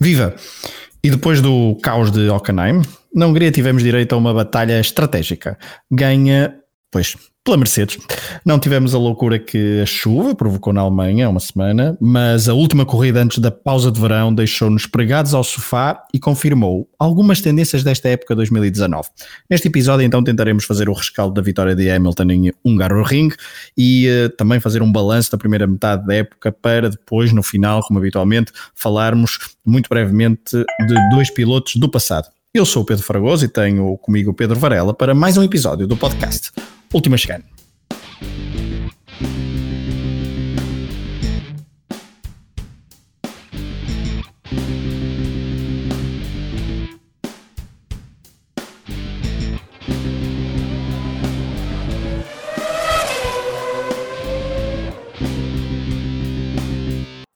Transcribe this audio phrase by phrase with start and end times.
[0.00, 0.34] Viva!
[1.02, 2.82] E depois do caos de Hockenheim,
[3.14, 5.58] na Hungria tivemos direito a uma batalha estratégica.
[5.90, 6.54] Ganha,
[6.90, 7.98] pois, pela Mercedes.
[8.44, 12.54] Não tivemos a loucura que a chuva provocou na Alemanha há uma semana, mas a
[12.54, 17.82] última corrida antes da pausa de verão deixou-nos pregados ao sofá e confirmou algumas tendências
[17.82, 19.08] desta época 2019.
[19.48, 23.30] Neste episódio, então, tentaremos fazer o rescaldo da vitória de Hamilton em Hungaroring
[23.76, 27.80] e uh, também fazer um balanço da primeira metade da época para depois, no final,
[27.82, 32.28] como habitualmente, falarmos muito brevemente de dois pilotos do passado.
[32.52, 35.86] Eu sou o Pedro Fragoso e tenho comigo o Pedro Varela para mais um episódio
[35.86, 36.50] do podcast
[36.92, 37.44] Última Chegada.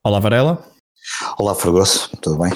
[0.02, 0.62] Olá Varela.
[1.38, 2.52] Olá Fragoso, tudo bem?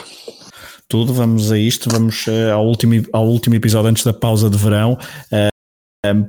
[0.88, 4.56] Tudo, vamos a isto, vamos uh, ao, último, ao último episódio antes da pausa de
[4.56, 5.57] verão, uh,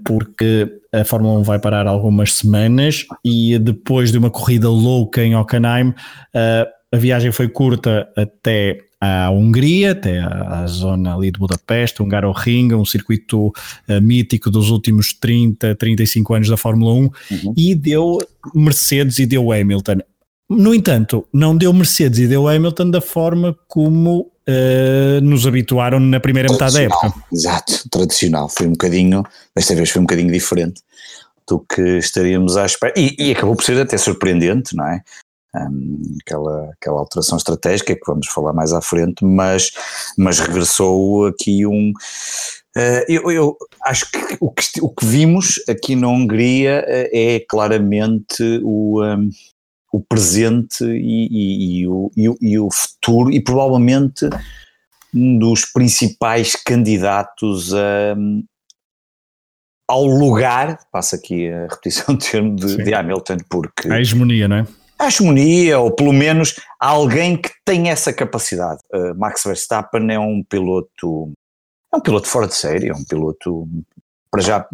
[0.03, 5.35] porque a Fórmula 1 vai parar algumas semanas e depois de uma corrida louca em
[5.35, 12.01] Hockenheim, uh, a viagem foi curta até à Hungria, até à, zona ali de Budapeste,
[12.01, 17.11] Hungaroring, um circuito uh, mítico dos últimos 30, 35 anos da Fórmula 1, uhum.
[17.55, 18.17] e deu
[18.53, 19.99] Mercedes e deu Hamilton.
[20.49, 26.19] No entanto, não deu Mercedes e deu Hamilton da forma como uh, nos habituaram na
[26.19, 27.13] primeira metade da época.
[27.31, 28.49] Exato, tradicional.
[28.49, 29.23] Foi um bocadinho,
[29.55, 30.81] desta vez foi um bocadinho diferente
[31.47, 32.93] do que estaríamos à espera.
[32.97, 35.01] E, e acabou por ser até surpreendente, não é?
[35.55, 39.71] Um, aquela, aquela alteração estratégica que vamos falar mais à frente, mas,
[40.17, 41.91] mas regressou aqui um.
[42.77, 47.39] Uh, eu, eu, acho que o, que o que vimos aqui na Hungria uh, é
[47.49, 49.29] claramente o, um,
[49.91, 54.29] o presente e, e, e, o, e, o, futuro, e provavelmente
[55.13, 58.15] um dos principais candidatos a,
[59.87, 63.91] ao lugar, passa aqui a repetição do termo de, de, Hamilton, porque.
[63.91, 64.67] A hegemonia, não é?
[64.99, 68.79] A hegemonia, ou pelo menos alguém que tem essa capacidade.
[68.93, 71.33] Uh, Max Verstappen é um piloto.
[71.91, 73.67] É um piloto fora de série, é um piloto.
[74.29, 74.67] Para já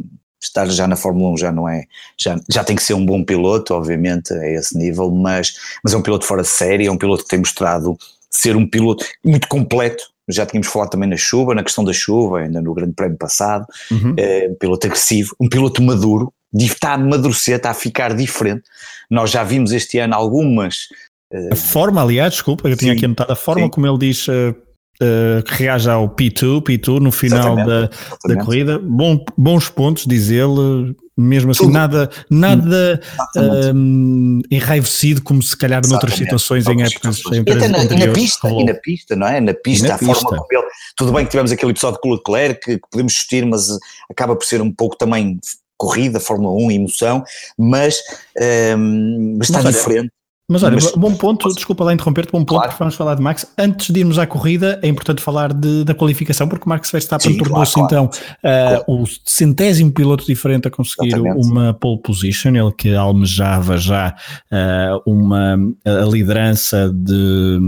[0.47, 1.85] estar já na Fórmula 1 já não é,
[2.17, 5.97] já, já tem que ser um bom piloto, obviamente, a esse nível, mas, mas é
[5.97, 7.97] um piloto fora de série, é um piloto que tem mostrado
[8.29, 12.39] ser um piloto muito completo, já tínhamos falado também na chuva, na questão da chuva,
[12.39, 14.13] ainda no grande prémio passado, uhum.
[14.17, 18.63] é, um piloto agressivo, um piloto maduro, está a amadurecer, está a ficar diferente,
[19.09, 20.87] nós já vimos este ano algumas...
[21.31, 23.69] Uh, a forma, aliás, desculpa, eu tinha sim, aqui anotado, a forma sim.
[23.69, 24.27] como ele diz...
[25.01, 27.89] Uh Uh, que reage ao P2, P2 no final da,
[28.25, 28.79] da corrida.
[28.79, 31.73] Bom, bons pontos, diz ele, mesmo assim, Tudo.
[31.73, 33.01] nada, nada
[33.75, 35.91] um, enraivecido como se calhar Exatamente.
[35.91, 37.43] noutras situações em épocas situações.
[37.45, 39.41] E até na, e na pista, e na pista, não é?
[39.41, 40.13] Na pista, na a pista.
[40.13, 40.71] forma como ele.
[40.95, 43.77] Tudo bem que tivemos aquele episódio com o Leclerc que, que podemos discutir, mas
[44.09, 45.37] acaba por ser um pouco também
[45.77, 47.21] corrida, Fórmula 1, emoção,
[47.57, 47.99] mas,
[48.77, 50.09] um, mas está mas, diferente.
[50.47, 52.67] Mas olha, Mas, bom ponto, desculpa lá interromper-te, bom ponto, claro.
[52.69, 53.51] porque vamos falar de Max.
[53.57, 57.73] Antes de irmos à corrida, é importante falar de, da qualificação, porque Max Verstappen tornou-se
[57.73, 58.09] claro, então
[58.41, 58.83] claro.
[58.87, 61.47] Uh, o centésimo piloto diferente a conseguir Exatamente.
[61.47, 64.15] uma pole position, ele que almejava já
[64.51, 67.59] uh, uma a liderança de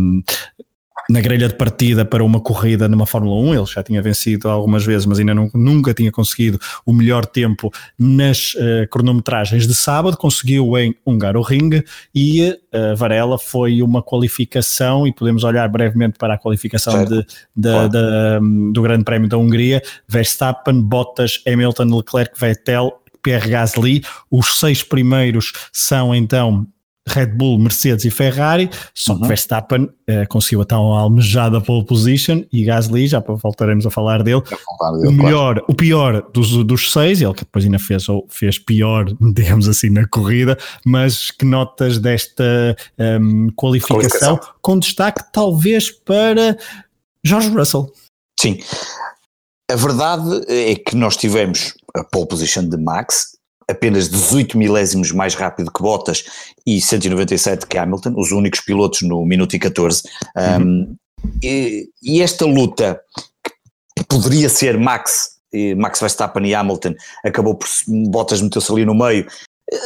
[1.09, 3.55] na grelha de partida para uma corrida numa Fórmula 1.
[3.55, 7.71] Ele já tinha vencido algumas vezes, mas ainda não, nunca tinha conseguido o melhor tempo
[7.97, 10.17] nas uh, cronometragens de sábado.
[10.17, 16.37] Conseguiu em Hungaroring e uh, Varela foi uma qualificação, e podemos olhar brevemente para a
[16.37, 17.25] qualificação de,
[17.55, 17.89] de, claro.
[17.89, 19.81] de, do Grande Prémio da Hungria.
[20.07, 24.03] Verstappen, Bottas, Hamilton, Leclerc, Vettel, Pierre Gasly.
[24.29, 26.67] Os seis primeiros são então
[27.07, 29.27] Red Bull, Mercedes e Ferrari, só que uhum.
[29.27, 34.41] Verstappen uh, conseguiu a tão almejada pole position e Gasly, já voltaremos a falar dele,
[34.41, 35.65] dele o melhor, claro.
[35.67, 40.07] o pior dos, dos seis, ele que depois ainda fez, fez pior, digamos assim, na
[40.07, 46.57] corrida, mas que notas desta um, ehm, qualificação, qualificação, com destaque talvez para
[47.23, 47.91] George Russell.
[48.39, 48.59] Sim,
[49.69, 53.36] a verdade é que nós tivemos a pole position de Max
[53.69, 56.23] apenas 18 milésimos mais rápido que Bottas
[56.65, 60.03] e 197 que Hamilton, os únicos pilotos no minuto e 14.
[60.35, 60.63] Uhum.
[60.63, 60.95] Um,
[61.43, 62.99] e, e, esta luta
[63.95, 65.37] que poderia ser Max,
[65.75, 66.93] Max Verstappen e Hamilton,
[67.25, 67.67] acabou por
[68.09, 69.27] Bottas meteu-se ali no meio.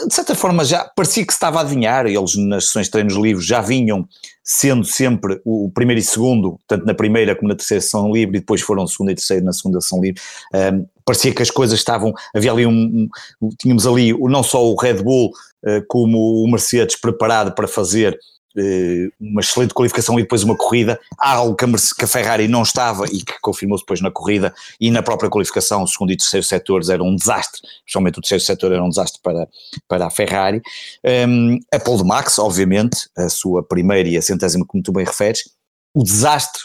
[0.07, 3.15] De certa forma já parecia que se estava a adivinhar, eles nas sessões de treinos
[3.15, 4.07] livres já vinham
[4.43, 8.39] sendo sempre o primeiro e segundo, tanto na primeira como na terceira sessão livre, e
[8.41, 10.21] depois foram segunda e terceira na segunda sessão livre.
[10.53, 13.09] Um, parecia que as coisas estavam, havia ali um,
[13.41, 15.31] um tínhamos ali não só o Red Bull
[15.65, 18.19] uh, como o Mercedes preparado para fazer
[19.19, 23.39] uma excelente qualificação e depois uma corrida, algo que a Ferrari não estava e que
[23.41, 27.15] confirmou-se depois na corrida e na própria qualificação, o segundo e terceiro setores era um
[27.15, 29.47] desastre, especialmente o terceiro setor era um desastre para,
[29.87, 30.61] para a Ferrari.
[31.27, 35.05] Um, a Paul de Max, obviamente, a sua primeira e a centésima, como tu bem
[35.05, 35.49] referes,
[35.95, 36.63] o desastre,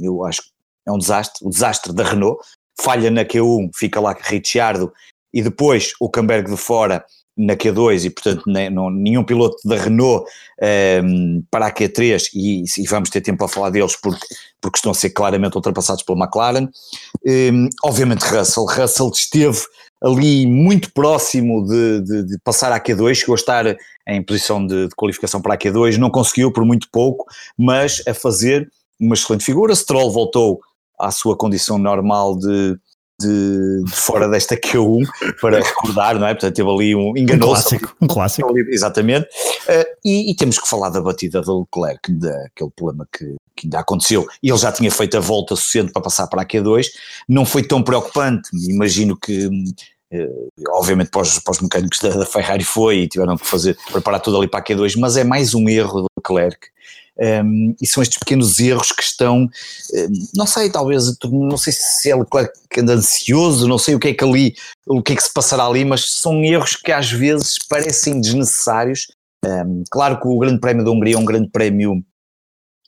[0.00, 0.48] eu acho que
[0.86, 2.42] é um desastre, o desastre da Renault,
[2.80, 4.92] falha na Q1, fica lá Ricciardo
[5.32, 7.04] e depois o Camberg de fora
[7.36, 12.62] na Q2 e portanto não, nenhum piloto da Renault um, ehm, para a Q3 e,
[12.62, 14.26] e, vamos ter tempo a falar deles porque,
[14.60, 16.64] porque estão a ser claramente ultrapassados pela McLaren.
[16.64, 19.60] Um, ehm, obviamente Russell, Russell esteve
[20.02, 23.76] ali muito próximo de, de, de, passar à Q2, chegou a estar
[24.08, 27.24] em posição de, de, qualificação para a Q2, não conseguiu por muito pouco,
[27.56, 28.68] mas a fazer
[29.00, 29.74] uma excelente figura.
[29.74, 30.60] Stroll voltou
[30.98, 32.76] à sua condição normal de
[33.20, 35.06] de, de, fora desta Q1
[35.40, 36.34] para recordar, não é?
[36.34, 37.52] Portanto, teve ali um enganoso.
[37.52, 38.58] Um clássico, um clássico.
[38.68, 39.26] Exatamente.
[39.68, 43.80] Uh, e, e, temos que falar da batida do Leclerc, daquele problema que, que ainda
[43.80, 44.26] aconteceu.
[44.42, 46.86] Ele já tinha feito a volta suficiente para passar para a Q2.
[47.28, 49.46] Não foi tão preocupante, imagino que.
[50.14, 53.78] Uh, obviamente para os, para os mecânicos da, da, Ferrari foi e tiveram que fazer,
[53.90, 56.68] preparar tudo ali para a Q2, mas é mais um erro do Leclerc
[57.18, 59.48] um, e são estes pequenos erros que estão, um,
[60.34, 64.14] não sei, talvez, não sei se é Leclerc anda ansioso, não sei o que é
[64.14, 64.54] que ali,
[64.86, 69.08] o que é que se passará ali, mas são erros que às vezes parecem desnecessários.
[69.44, 72.02] Um, claro que o Grande Prémio da Hungria é um grande prémio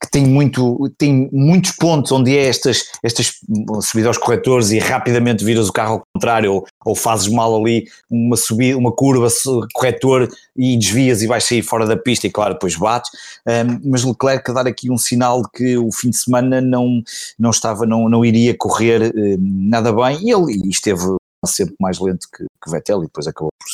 [0.04, 3.38] que tem, muito, tem muitos pontos onde é estas, estas
[3.82, 7.86] subidas aos corretores e rapidamente viras o carro ao contrário ou, ou fazes mal ali
[8.10, 9.28] uma subida, uma curva,
[9.72, 13.10] corretor e desvias e vais sair fora da pista e claro depois bates,
[13.46, 17.02] um, mas Leclerc a dar aqui um sinal de que o fim de semana não,
[17.38, 20.18] não estava, não, não iria correr um, nada bem.
[20.22, 21.02] E ele esteve
[21.46, 23.68] sempre mais lento que, que Vettel e depois acabou por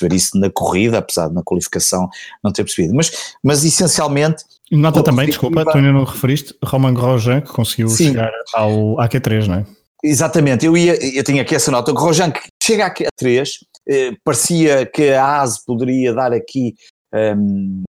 [0.00, 2.08] perceber isso na corrida, apesar de na qualificação
[2.42, 7.40] não ter percebido, mas, mas essencialmente Nota também, desculpa, tu ainda não referiste, Roman Grosjean,
[7.40, 8.10] que conseguiu Sim.
[8.10, 9.66] chegar ao AQ3, não é?
[10.02, 11.90] Exatamente, eu, ia, eu tinha aqui essa nota.
[11.90, 13.48] O Grosjean que chega a AQ3,
[13.88, 16.74] eh, parecia que a ASE poderia dar aqui
[17.12, 17.82] um,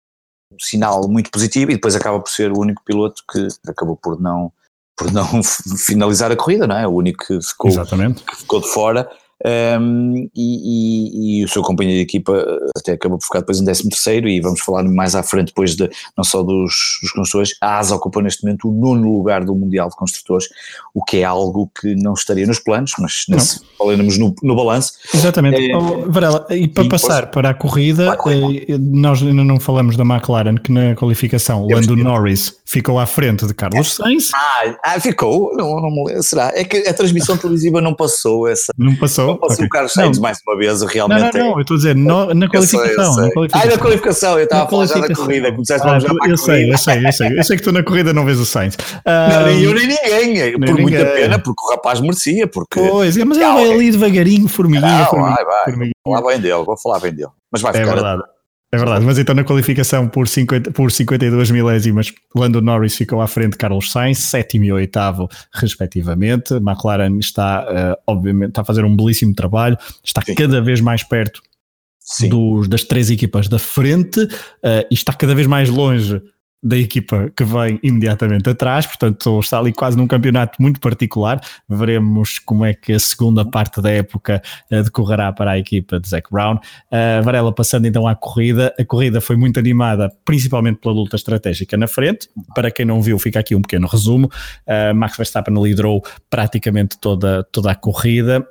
[0.53, 4.21] um sinal muito positivo e depois acaba por ser o único piloto que acabou por
[4.21, 4.53] não,
[4.97, 5.43] por não
[5.85, 6.87] finalizar a corrida, não é?
[6.87, 9.11] O único que ficou, que ficou de fora
[9.47, 13.61] um, e, e, e, o seu companheiro de equipa eh, até acabou por ficar depois
[13.61, 17.13] em 13 terceiro e vamos falar mais à frente depois de, não só dos, dos
[17.13, 20.49] construtores, a ASA ocupa neste momento o nono lugar do Mundial de Construtores,
[20.93, 24.95] o que é algo que não estaria nos planos, mas nesse, falamos no, no balanço.
[25.15, 25.71] Exatamente.
[25.71, 29.61] É, oh, Varela, e para e passar depois, para a corrida, eh, nós ainda não
[29.61, 34.31] falamos da McLaren, que na qualificação Lando Norris ficou à frente de Carlos Sainz.
[34.35, 35.55] Ah, ah ficou?
[35.57, 36.23] Não, não.
[36.23, 36.51] Será?
[36.55, 38.73] É que a transmissão televisiva não passou essa.
[38.77, 39.28] Não passou?
[39.29, 39.67] Não passou okay.
[39.67, 41.21] o Carlos Sainz mais uma vez, realmente.
[41.21, 43.49] Não, não, não, eu estou a dizer no, na, qualificação, sei, sei.
[43.53, 45.53] Ah, na qualificação, eu estava a falar já da corrida.
[45.53, 47.39] Começaste ah, eu, eu sei, eu sei, eu sei.
[47.39, 48.77] Eu sei que tu na corrida não vês o Sainz.
[49.05, 50.53] não, nem eu nem ninguém.
[50.53, 50.83] por ninguém.
[50.83, 52.47] muita pena, porque o rapaz merecia.
[52.47, 55.37] Porque, pois, é, mas ele vai ali devagarinho, formiguinha, formiguinha.
[55.37, 55.65] Vai, vai.
[55.65, 55.93] Formiguinha.
[56.05, 57.31] Vou falar bem dele, vou falar bem dele.
[57.51, 57.95] Mas vai é ficar.
[57.95, 58.23] Verdade.
[58.71, 63.27] É verdade, mas então na qualificação por, 50, por 52 milésimas, Lando Norris ficou à
[63.27, 66.53] frente de Carlos Sainz, sétimo e oitavo, respectivamente.
[66.55, 70.35] McLaren está, uh, obviamente, está a fazer um belíssimo trabalho, está Sim.
[70.35, 71.41] cada vez mais perto
[72.29, 76.21] dos, das três equipas da frente uh, e está cada vez mais longe
[76.63, 81.41] da equipa que vem imediatamente atrás, portanto está ali quase num campeonato muito particular.
[81.69, 86.09] Veremos como é que a segunda parte da época uh, decorrerá para a equipa de
[86.09, 86.57] Zac Brown.
[86.57, 91.77] Uh, Varela passando então à corrida, a corrida foi muito animada, principalmente pela luta estratégica
[91.77, 92.29] na frente.
[92.55, 94.29] Para quem não viu, fica aqui um pequeno resumo.
[94.67, 98.45] Uh, Max Verstappen liderou praticamente toda, toda a corrida.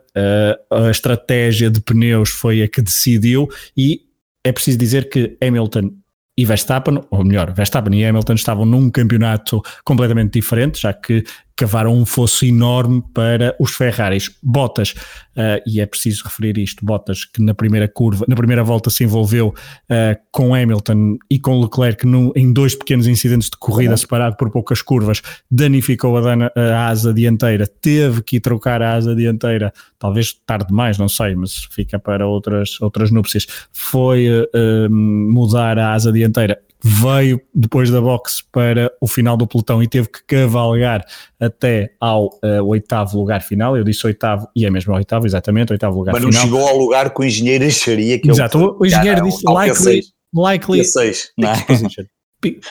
[0.72, 4.02] a estratégia de pneus foi a que decidiu e
[4.44, 5.92] é preciso dizer que Hamilton
[6.38, 11.24] e Verstappen, ou melhor, Verstappen e Hamilton estavam num campeonato completamente diferente, já que
[11.58, 14.32] cavaram um fosso enorme para os Ferraris.
[14.44, 18.92] Bottas, uh, e é preciso referir isto, Bottas que na primeira curva, na primeira volta
[18.92, 23.92] se envolveu uh, com Hamilton e com Leclerc no, em dois pequenos incidentes de corrida
[23.92, 23.98] uhum.
[23.98, 29.16] separado por poucas curvas, danificou a, dana, a, asa dianteira, teve que trocar a asa
[29.16, 35.80] dianteira, talvez tarde demais, não sei, mas fica para outras, outras núpcias, foi uh, mudar
[35.80, 40.24] a asa dianteira veio depois da boxe para o final do pelotão e teve que
[40.26, 41.04] cavalgar
[41.38, 43.76] até ao uh, oitavo lugar final.
[43.76, 46.32] Eu disse oitavo e é mesmo oitavo, exatamente, oitavo lugar Mas final.
[46.32, 49.44] Mas não chegou ao lugar que o engenheiro acharia que Exato, o, o engenheiro disse
[49.46, 50.02] likely,
[50.34, 51.56] likely P6, não é?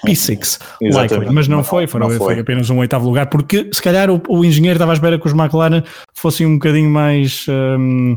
[0.06, 2.34] P6, likely, mas não foi, foram, não foi.
[2.34, 2.40] foi.
[2.40, 5.32] apenas um oitavo lugar, porque se calhar o, o engenheiro estava à espera que os
[5.32, 5.82] McLaren
[6.14, 8.16] fossem um bocadinho mais um,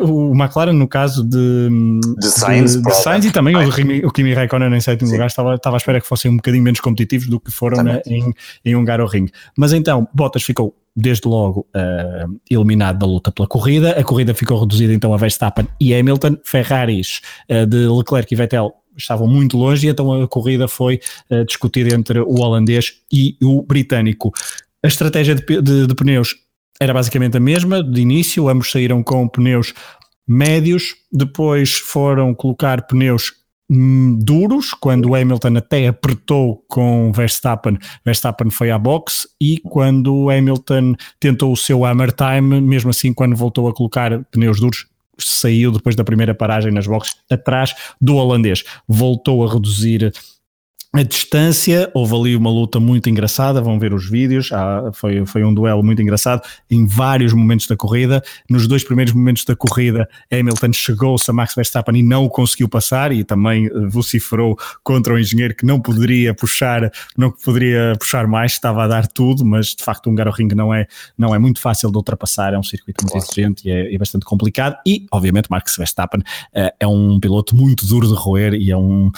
[0.00, 1.68] o McLaren no caso de,
[2.18, 5.54] de Sainz, de, de Sainz e também o, o Kimi Raikkonen em sétimo lugar estava,
[5.54, 8.32] estava à espera que fossem um bocadinho menos competitivos do que foram na, em,
[8.64, 9.28] em Hungaroring.
[9.56, 14.58] Mas então, Bottas ficou desde logo uh, eliminado da luta pela corrida, a corrida ficou
[14.58, 19.86] reduzida então a Verstappen e Hamilton, Ferraris uh, de Leclerc e Vettel estavam muito longe,
[19.86, 24.32] e então a corrida foi uh, discutida entre o holandês e o britânico.
[24.82, 26.45] A estratégia de, de, de pneus
[26.80, 29.72] era basicamente a mesma de início, ambos saíram com pneus
[30.26, 33.32] médios, depois foram colocar pneus
[33.70, 40.94] hum, duros, quando Hamilton até apertou com Verstappen, Verstappen foi à box e quando Hamilton
[41.20, 44.86] tentou o seu hammer time, mesmo assim quando voltou a colocar pneus duros,
[45.18, 48.64] saiu depois da primeira paragem nas boxes atrás do holandês.
[48.86, 50.12] Voltou a reduzir
[50.98, 55.44] a distância, houve ali uma luta muito engraçada, vão ver os vídeos, ah, foi, foi
[55.44, 58.22] um duelo muito engraçado em vários momentos da corrida.
[58.48, 62.68] Nos dois primeiros momentos da corrida, Hamilton chegou-se a Max Verstappen e não o conseguiu
[62.68, 68.26] passar e também eh, vociferou contra o engenheiro que não poderia puxar, não poderia puxar
[68.26, 70.86] mais, estava a dar tudo, mas de facto um Ring não é,
[71.16, 74.24] não é muito fácil de ultrapassar, é um circuito muito exigente e é, é, bastante
[74.24, 76.22] complicado e obviamente Max Verstappen
[76.54, 79.10] é, é um piloto muito duro de roer e é um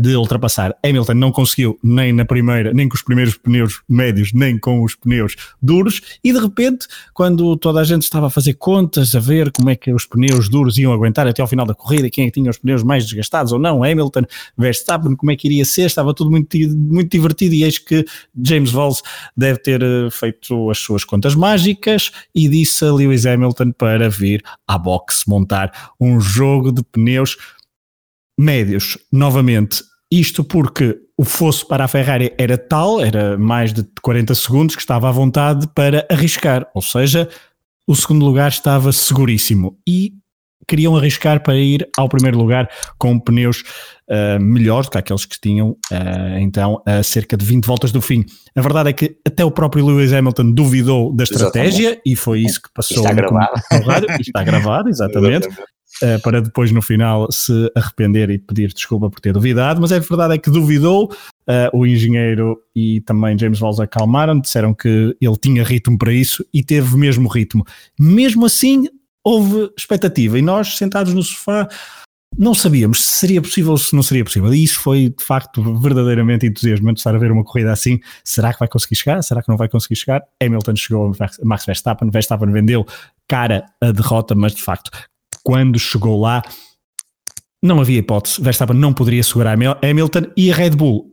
[0.00, 0.74] de ultrapassar.
[0.84, 4.94] Hamilton não conseguiu nem na primeira, nem com os primeiros pneus médios, nem com os
[4.94, 9.52] pneus duros, e de repente, quando toda a gente estava a fazer contas, a ver
[9.52, 12.30] como é que os pneus duros iam aguentar até ao final da corrida, quem é
[12.30, 14.22] tinha os pneus mais desgastados ou não, Hamilton,
[14.56, 18.04] Verstappen, como é que iria ser, estava tudo muito, muito divertido, e eis que
[18.42, 19.02] James Valls
[19.36, 24.42] deve ter eh, feito as suas contas mágicas e disse a Lewis Hamilton para vir
[24.66, 27.36] à box montar um jogo de pneus
[28.38, 28.96] médios.
[29.12, 34.74] Novamente, isto porque o fosso para a Ferrari era tal, era mais de 40 segundos,
[34.74, 37.28] que estava à vontade para arriscar, ou seja,
[37.86, 40.14] o segundo lugar estava seguríssimo e
[40.66, 43.62] queriam arriscar para ir ao primeiro lugar com pneus
[44.08, 48.00] uh, melhores do que aqueles que tinham uh, então a cerca de 20 voltas do
[48.00, 48.24] fim.
[48.56, 52.02] A verdade é que até o próprio Lewis Hamilton duvidou da estratégia exatamente.
[52.06, 53.60] e foi isso que passou está gravado.
[53.84, 54.08] rádio.
[54.20, 55.48] Está gravado, exatamente.
[55.48, 55.79] Uh,
[56.22, 60.34] para depois no final se arrepender e pedir desculpa por ter duvidado, mas a verdade
[60.34, 61.12] é que duvidou,
[61.50, 66.44] uh, o engenheiro e também James Walls acalmaram, disseram que ele tinha ritmo para isso
[66.52, 67.64] e teve mesmo ritmo.
[67.98, 68.86] Mesmo assim,
[69.24, 71.68] houve expectativa e nós sentados no sofá
[72.38, 74.54] não sabíamos se seria possível ou se não seria possível.
[74.54, 77.98] E isso foi de facto verdadeiramente entusiasmante estar a ver uma corrida assim.
[78.24, 79.22] Será que vai conseguir chegar?
[79.22, 80.22] Será que não vai conseguir chegar?
[80.40, 82.86] Hamilton chegou a Max Verstappen, Verstappen vendeu
[83.26, 84.90] cara a derrota, mas de facto
[85.44, 86.42] quando chegou lá,
[87.62, 88.40] não havia hipótese.
[88.40, 91.10] Verstappen não poderia segurar Hamilton e a Red Bull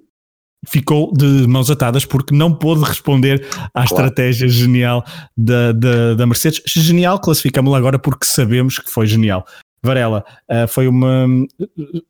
[0.68, 3.86] ficou de mãos atadas porque não pôde responder à claro.
[3.86, 5.04] estratégia genial
[5.36, 6.62] da, da, da Mercedes.
[6.66, 9.46] Genial, classificamos-la agora porque sabemos que foi genial.
[9.84, 11.28] Varela, uh, foi, uma,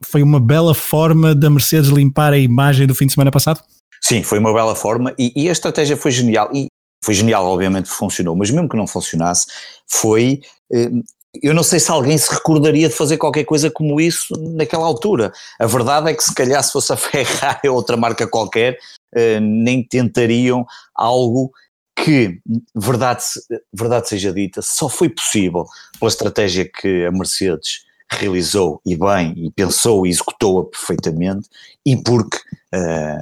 [0.04, 3.62] foi uma bela forma da Mercedes limpar a imagem do fim de semana passado?
[4.02, 6.50] Sim, foi uma bela forma e, e a estratégia foi genial.
[6.54, 6.68] E
[7.04, 9.46] foi genial, obviamente funcionou, mas mesmo que não funcionasse,
[9.88, 10.42] foi
[10.74, 10.90] eh,
[11.42, 15.32] eu não sei se alguém se recordaria de fazer qualquer coisa como isso naquela altura.
[15.60, 18.78] A verdade é que se calhar se fosse a Ferrari ou outra marca qualquer,
[19.16, 20.66] uh, nem tentariam
[20.96, 21.52] algo
[21.96, 22.40] que,
[22.76, 23.24] verdade,
[23.74, 25.66] verdade seja dita, só foi possível
[26.00, 31.50] pela estratégia que a Mercedes realizou e bem, e pensou e executou-a perfeitamente,
[31.86, 32.38] e porque
[32.74, 33.20] uh,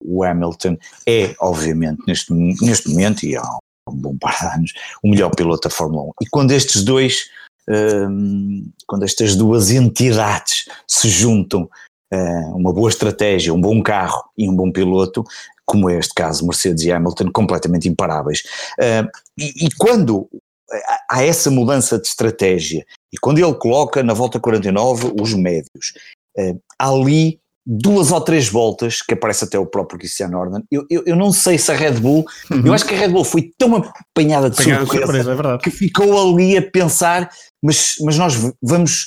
[0.00, 0.76] o Hamilton
[1.06, 5.68] é, obviamente, neste, neste momento, e há um bom par de anos, o melhor piloto
[5.68, 6.10] da Fórmula 1.
[6.22, 7.30] E quando estes dois
[8.86, 11.68] quando estas duas entidades se juntam,
[12.12, 15.24] ah, uma boa estratégia, um bom carro e um bom piloto,
[15.64, 18.44] como é este caso, Mercedes e Hamilton, completamente imparáveis.
[18.80, 20.28] Ah, e, e quando
[21.10, 25.92] há essa mudança de estratégia, e quando ele coloca na volta 49 os médios,
[26.78, 31.16] ali duas ou três voltas, que aparece até o próprio Christian Horner, eu, eu, eu,
[31.16, 32.62] não sei se a Red Bull, uhum.
[32.64, 35.70] eu acho que a Red Bull foi tão apanhada de apanhada surpresa, surpresa é que
[35.70, 37.28] ficou ali a pensar,
[37.60, 39.06] mas, mas nós vamos,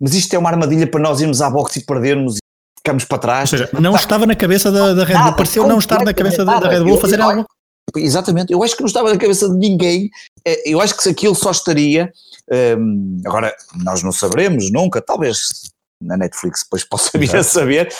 [0.00, 2.38] mas isto é uma armadilha para nós irmos à boxe e perdermos e
[2.78, 3.52] ficarmos para trás.
[3.52, 3.98] Ou seja, não tá.
[3.98, 6.68] estava na cabeça da, da Red Bull, nada, pareceu não estar na cabeça da, da
[6.68, 7.44] Red Bull fazer algo.
[7.96, 10.10] Exatamente, eu acho que não estava na cabeça de ninguém,
[10.44, 12.12] é, eu acho que se aquilo só estaria,
[12.78, 15.38] hum, agora nós não saberemos nunca, talvez
[16.02, 17.92] na Netflix depois possa vir a saber,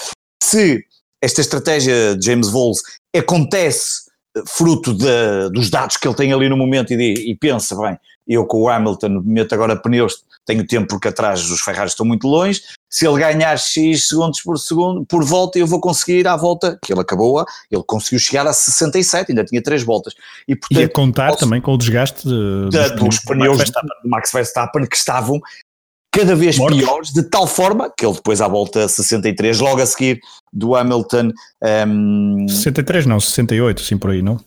[0.42, 0.84] se
[1.22, 2.82] esta estratégia de James Voles
[3.16, 7.36] acontece eh, fruto de, dos dados que ele tem ali no momento e, de, e
[7.36, 11.88] pensa, bem, eu com o Hamilton meto agora pneus, tenho tempo porque atrás os Ferrari
[11.88, 16.20] estão muito longe, se ele ganhar X segundos por segundo, por volta, eu vou conseguir
[16.20, 20.14] ir à volta, que ele acabou, ele conseguiu chegar a 67, ainda tinha 3 voltas.
[20.46, 24.08] E, portanto, e a contar posso, também com o desgaste de, dos, dos pneus do
[24.08, 25.40] Max Verstappen que estavam
[26.16, 26.78] cada vez Mortos.
[26.78, 30.20] piores, de tal forma que ele depois à volta 63, logo a seguir
[30.52, 31.32] do Hamilton...
[31.86, 34.40] Um, 63 não, 68, sim por aí, não?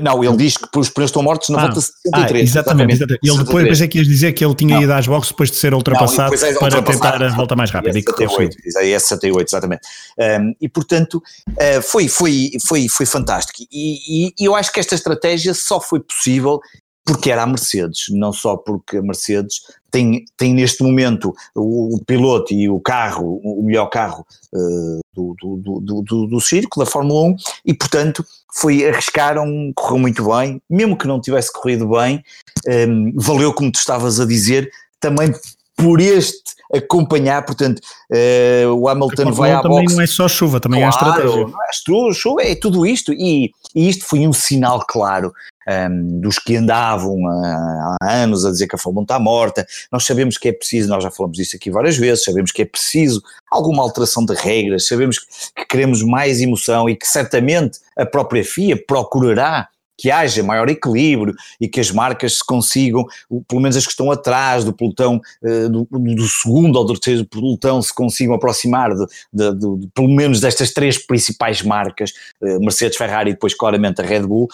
[0.00, 2.14] Não, ele diz que os pneus estão mortos na ah, volta 63.
[2.14, 3.20] Ah, exatamente, exatamente.
[3.24, 4.82] Ele depois pensei que ias dizer que ele tinha não.
[4.82, 7.98] ido às boxes depois de ser ultrapassado não, é para tentar a volta mais rápida.
[7.98, 9.82] E 68, é 68, exatamente.
[10.16, 13.58] Um, e portanto, uh, foi, foi, foi, foi fantástico.
[13.72, 16.60] E, e, e eu acho que esta estratégia só foi possível
[17.04, 22.04] porque era a Mercedes, não só porque a Mercedes tem, tem neste momento o, o
[22.04, 26.86] piloto e o carro, o melhor carro uh, do, do, do, do, do circo, da
[26.86, 32.22] Fórmula 1, e portanto foi, arriscaram, correu muito bem, mesmo que não tivesse corrido bem,
[32.66, 35.32] um, ehm, valeu como tu estavas a dizer, também
[35.76, 37.80] por este acompanhar, portanto,
[38.12, 39.96] uh, o Hamilton vai à também boxe.
[39.96, 41.46] não é só chuva, também claro, é estratégia.
[41.46, 45.32] Não é chuva, é tudo isto, e, e isto foi um sinal claro
[45.68, 49.66] um, dos que andavam há, há, anos a dizer que a Fórmula 1 está morta.
[49.90, 52.64] Nós sabemos que é preciso, nós já falamos disso aqui várias vezes, sabemos que é
[52.64, 55.26] preciso alguma alteração de regras, sabemos que,
[55.56, 59.68] que queremos mais emoção e que certamente a própria FIA procurará
[60.00, 63.04] que haja maior equilíbrio e que as marcas se consigam,
[63.46, 67.82] pelo menos as que estão atrás do pelotão, eh, do, do segundo do terceiro pelotão,
[67.82, 73.30] se consigam aproximar de, de, de, pelo menos destas três principais marcas, eh, Mercedes, Ferrari
[73.30, 74.48] e depois claramente a Red Bull.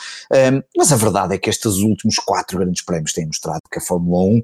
[0.76, 4.24] Mas a verdade é que estes últimos quatro grandes prémios têm mostrado que a Fórmula
[4.24, 4.42] 1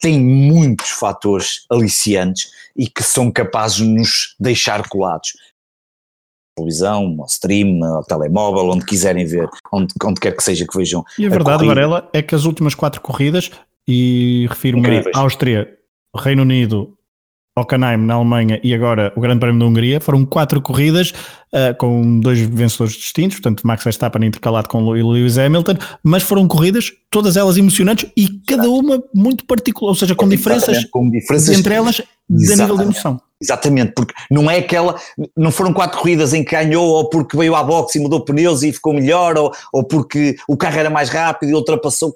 [0.00, 5.32] tem muitos fatores aliciantes e que são capazes de nos deixar colados
[6.56, 11.04] televisão, ao stream, ao telemóvel, onde quiserem ver, onde, onde quer que seja que vejam.
[11.18, 11.74] E a, a verdade, corrida.
[11.74, 13.50] Varela, é que as últimas quatro corridas,
[13.86, 15.68] e refiro-me a Áustria,
[16.16, 16.96] Reino Unido,
[17.56, 21.10] Hockenheim na Alemanha e agora o Grande Prémio da Hungria, foram quatro corridas
[21.52, 26.90] uh, com dois vencedores distintos, portanto Max Verstappen intercalado com Lewis Hamilton, mas foram corridas,
[27.10, 31.74] todas elas emocionantes e cada uma muito particular, ou seja, com diferenças, com diferenças entre
[31.74, 33.20] elas de nível de emoção.
[33.42, 34.98] Exatamente, porque não é aquela,
[35.36, 38.62] não foram quatro corridas em que ganhou ou porque veio à boxe e mudou pneus
[38.62, 42.14] e ficou melhor ou, ou porque o carro era mais rápido e ultrapassou,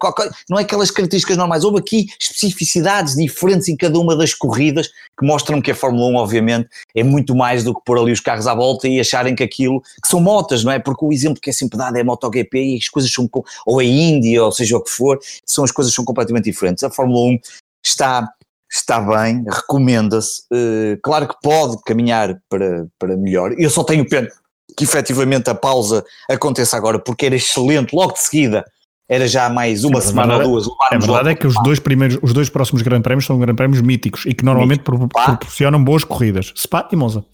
[0.48, 4.88] não é aquelas características normais, houve aqui especificidades diferentes em cada uma das corridas
[5.18, 8.20] que mostram que a Fórmula 1 obviamente é muito mais do que pôr ali os
[8.20, 10.78] carros à volta e acharem que aquilo, que são motas, não é?
[10.78, 13.28] Porque o exemplo que é sempre dado é a MotoGP e as coisas são,
[13.66, 16.84] ou a Índia ou seja o que for, são as coisas são completamente diferentes.
[16.84, 17.38] A Fórmula 1
[17.84, 18.28] está
[18.70, 20.42] está bem, recomenda-se.
[20.52, 23.52] Uh, claro que pode caminhar para, para melhor.
[23.58, 24.28] Eu só tenho pena
[24.76, 28.64] que efetivamente a pausa aconteça agora, porque era excelente, logo de seguida.
[29.10, 30.66] Era já mais uma semana ou duas.
[30.90, 33.80] A verdade é que os dois, primeiros, os dois próximos grandes prémios são grandes prémios
[33.80, 35.08] míticos e que normalmente Mítico.
[35.08, 36.52] proporcionam boas corridas.
[36.54, 37.24] Spa e Monza.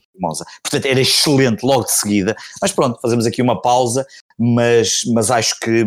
[0.62, 2.36] Portanto, era excelente logo de seguida.
[2.60, 4.06] Mas pronto, fazemos aqui uma pausa,
[4.38, 5.84] mas, mas acho que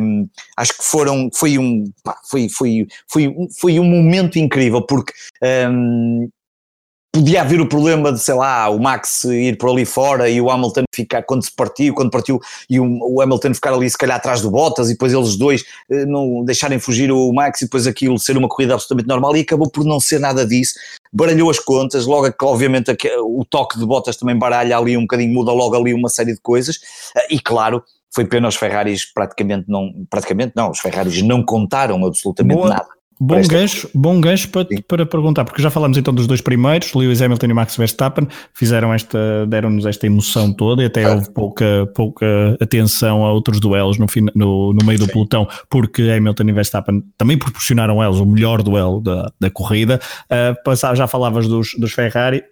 [0.56, 5.14] acho que foram foi um pá, foi, foi, foi, foi um momento incrível porque
[5.70, 6.30] hum,
[7.12, 10.50] podia haver o problema de, sei lá, o Max ir por ali fora e o
[10.50, 12.40] Hamilton ficar, quando se partiu, quando partiu,
[12.70, 16.06] e o, Hamilton ficar ali se calhar atrás do Bottas e depois eles dois eh,
[16.06, 19.70] não deixarem fugir o Max e depois aquilo ser uma corrida absolutamente normal e acabou
[19.70, 20.76] por não ser nada disso,
[21.12, 25.34] baralhou as contas, logo que obviamente o toque de Bottas também baralha ali um bocadinho,
[25.34, 26.80] muda logo ali uma série de coisas,
[27.16, 32.06] eh, e claro, foi pena os Ferraris praticamente não, praticamente não, os Ferraris não contaram
[32.06, 32.70] absolutamente Boa.
[32.70, 36.94] nada Bom gancho, bom gancho para, para perguntar, porque já falamos então dos dois primeiros,
[36.94, 41.10] Lewis Hamilton e Max Verstappen, fizeram esta, deram-nos esta emoção toda e até é.
[41.10, 42.26] houve pouca, pouca
[42.62, 45.12] atenção a outros duelos no, no, no meio do Sim.
[45.14, 50.00] pelotão, porque Hamilton e Verstappen também proporcionaram eles o melhor duelo da, da corrida.
[50.32, 52.44] Uh, já falavas dos, dos Ferrari,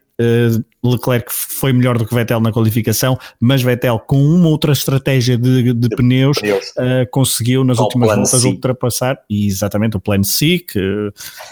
[0.84, 5.74] Leclerc foi melhor do que Vettel na qualificação, mas Vettel, com uma outra estratégia de,
[5.74, 8.48] de pneus, uh, conseguiu nas últimas voltas C.
[8.48, 10.60] ultrapassar e exatamente o plano C.
[10.60, 10.80] Que,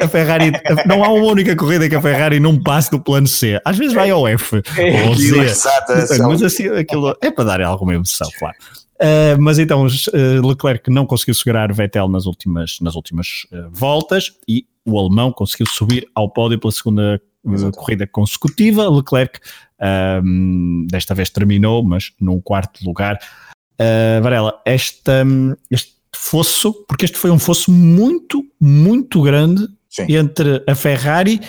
[0.00, 0.52] a, Ferrari,
[0.86, 3.60] não há uma única corrida que a Ferrari não passe do plano C.
[3.64, 5.92] Às vezes vai ao F é, ou Z, exato,
[6.28, 8.56] mas assim aquilo é para dar alguma emoção, claro.
[9.02, 14.32] Uh, mas então uh, Leclerc não conseguiu segurar Vettel nas últimas, nas últimas uh, voltas
[14.46, 17.76] e o alemão conseguiu subir ao pódio pela segunda Exato.
[17.76, 18.88] corrida consecutiva.
[18.88, 19.40] Leclerc
[20.24, 23.18] um, desta vez terminou, mas num quarto lugar.
[24.22, 25.24] Varela, esta,
[25.68, 30.06] este fosso, porque este foi um fosso muito, muito grande Sim.
[30.16, 31.40] entre a Ferrari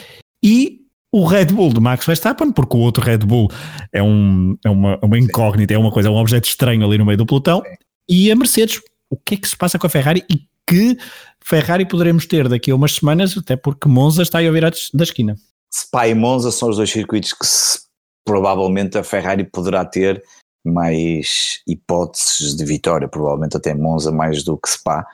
[0.44, 0.83] e
[1.14, 3.48] o Red Bull de Max Verstappen, porque o outro Red Bull
[3.94, 7.06] é, um, é uma, uma incógnita, é uma coisa, é um objeto estranho ali no
[7.06, 7.62] meio do pelotão,
[8.10, 8.82] e a Mercedes.
[9.12, 10.98] O que é que se passa com a Ferrari e que
[11.40, 15.04] Ferrari poderemos ter daqui a umas semanas, até porque Monza está aí a virar da
[15.04, 15.36] esquina.
[15.72, 17.82] Spa e Monza são os dois circuitos que se,
[18.26, 20.24] provavelmente a Ferrari poderá ter
[20.64, 25.06] mais hipóteses de vitória, provavelmente até Monza mais do que Spa.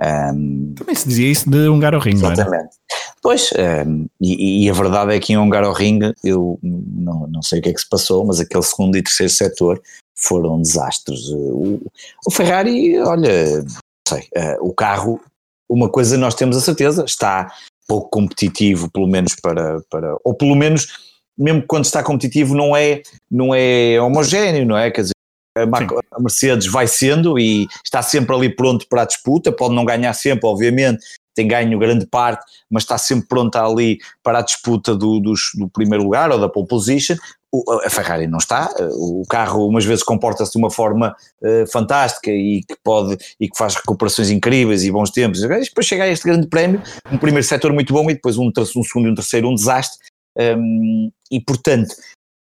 [0.00, 2.32] Um, Também se dizia isso de Hungaroring, não é?
[2.34, 2.76] Exatamente.
[3.22, 3.50] Pois,
[3.86, 7.70] um, e, e, a verdade é que em Hungaroring, eu não, não sei o que
[7.70, 9.82] é que se passou, mas aquele segundo e terceiro setor
[10.14, 11.28] foram desastres.
[11.30, 11.80] O,
[12.26, 13.66] o Ferrari, olha, não
[14.06, 15.20] sei, uh, o carro,
[15.68, 17.52] uma coisa nós temos a certeza, está
[17.86, 21.07] pouco competitivo, pelo menos para, para ou pelo menos
[21.38, 24.90] mesmo quando está competitivo, não é, não é homogéneo, não é?
[24.90, 25.12] Quer dizer,
[25.56, 30.12] a, Mercedes vai sendo e está sempre ali pronto para a disputa, pode não ganhar
[30.12, 35.20] sempre, obviamente, tem ganho grande parte, mas está sempre pronta ali para a disputa do,
[35.20, 37.16] dos, do primeiro lugar ou da pole position.
[37.50, 42.30] O, a Ferrari não está, o carro umas vezes comporta-se de uma forma uh, fantástica
[42.30, 45.42] e que pode e que faz recuperações incríveis e bons tempos.
[45.42, 48.50] E depois chega a este grande prémio, um primeiro setor muito bom e depois um,
[48.54, 49.98] um segundo e um terceiro um desastre.
[50.38, 51.94] Um, e, portanto,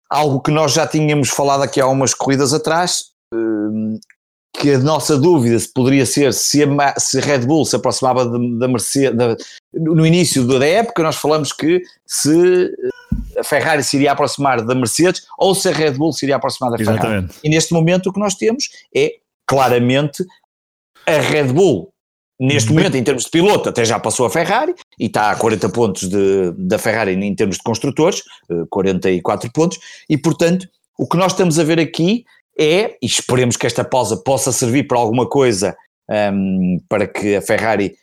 [0.09, 3.99] algo que nós já tínhamos falado aqui há umas corridas atrás, um,
[4.53, 8.27] que a nossa dúvida se poderia ser se a, se a Red Bull se aproximava
[8.27, 9.37] da Mercedes, da,
[9.73, 12.71] no início da época nós falamos que se
[13.39, 16.73] a Ferrari se iria aproximar da Mercedes ou se a Red Bull se iria aproximar
[16.73, 16.99] da Ferrari.
[16.99, 17.39] Exatamente.
[17.43, 19.15] E neste momento o que nós temos é
[19.47, 20.25] claramente
[21.07, 21.93] a Red Bull
[22.41, 25.69] Neste momento, em termos de piloto, até já passou a Ferrari e está a 40
[25.69, 28.23] pontos de, da Ferrari em termos de construtores,
[28.71, 30.67] 44 eh, pontos, e portanto,
[30.99, 32.25] o que nós estamos a ver aqui
[32.59, 35.77] é, e esperemos que esta pausa possa servir para alguma coisa,
[36.09, 37.95] um, ehm, para que a Ferrari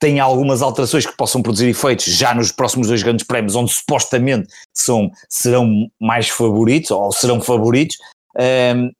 [0.00, 4.48] tenha algumas alterações que possam produzir efeitos já nos próximos dois grandes prémios, onde supostamente
[4.74, 7.96] são, serão mais favoritos, ou serão favoritos,
[8.36, 8.90] um, ehm,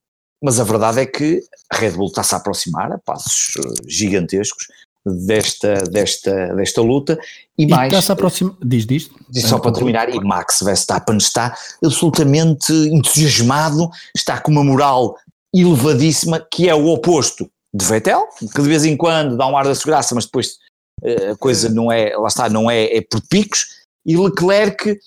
[0.42, 4.66] mas a verdade é que a Red Bull está-se a aproximar a passos eh, gigantescos
[5.04, 7.18] desta, desta, desta luta
[7.56, 7.92] e, e mais.
[7.92, 9.10] Está-se a aproximar, diz, diz.
[9.28, 15.16] diz só para terminar, e Max Verstappen está absolutamente entusiasmado, está com uma moral
[15.54, 19.64] elevadíssima, que é o oposto de Vettel, que de vez em quando dá um ar
[19.64, 20.58] da segurança, mas depois
[21.02, 23.66] eh, a coisa não é, lá está, não é, é por picos,
[24.04, 24.98] e Leclerc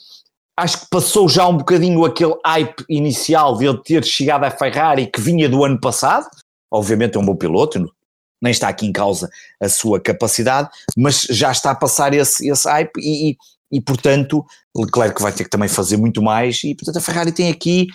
[0.57, 5.07] acho que passou já um bocadinho aquele hype inicial de ele ter chegado à Ferrari
[5.07, 6.27] que vinha do ano passado.
[6.71, 7.79] Obviamente é um bom piloto,
[8.41, 9.29] nem está aqui em causa
[9.61, 13.37] a sua capacidade, mas já está a passar esse, esse hype e, e,
[13.71, 17.49] e portanto Leclerc vai ter que também fazer muito mais e portanto a Ferrari tem
[17.49, 17.87] aqui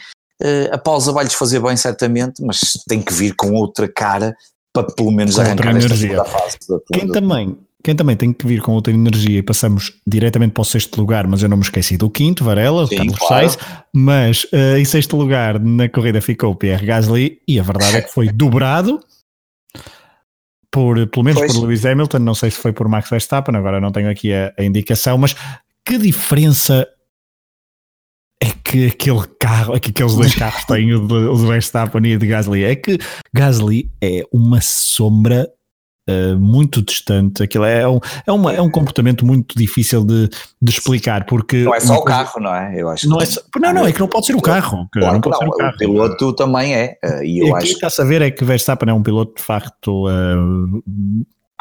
[0.42, 4.35] uh, a pausa vai-lhes fazer bem certamente, mas tem que vir com outra cara
[4.73, 6.57] para pelo menos com arrancar esta segunda fase.
[6.92, 10.64] Quem também quem também tem que vir com outra energia e passamos diretamente para o
[10.64, 13.48] sexto lugar, mas eu não me esqueci do quinto, Varela, Sim, Carlos claro.
[13.48, 13.59] Sainz,
[13.94, 18.03] mas uh, em sexto lugar na corrida ficou o Pierre Gasly e a verdade é
[18.03, 19.01] que foi dobrado
[20.70, 21.55] por, pelo menos pois.
[21.55, 24.53] por Lewis Hamilton, não sei se foi por Max Verstappen, agora não tenho aqui a,
[24.59, 25.35] a indicação, mas
[25.83, 26.87] que diferença
[28.38, 32.07] é que aquele carro, é que aqueles dois carros têm, o de, o de Verstappen
[32.07, 32.98] e o de Gasly, é que
[33.33, 35.48] Gasly é uma sombra
[36.09, 37.42] uh, muito distante.
[37.42, 40.29] Aquilo é um, é, uma, é um comportamento muito difícil de,
[40.61, 41.59] de explicar, porque.
[41.59, 42.81] Não é só o carro, não é?
[42.81, 44.88] Eu acho não, é só, não, não, é que não pode ser o carro.
[44.92, 45.75] Claro não pode não, ser o, carro.
[45.75, 46.99] o piloto também é.
[47.05, 47.73] Uh, e eu e aqui acho...
[47.73, 50.09] está a saber é que Verstappen é um piloto de facto.
[50.09, 50.83] Uh,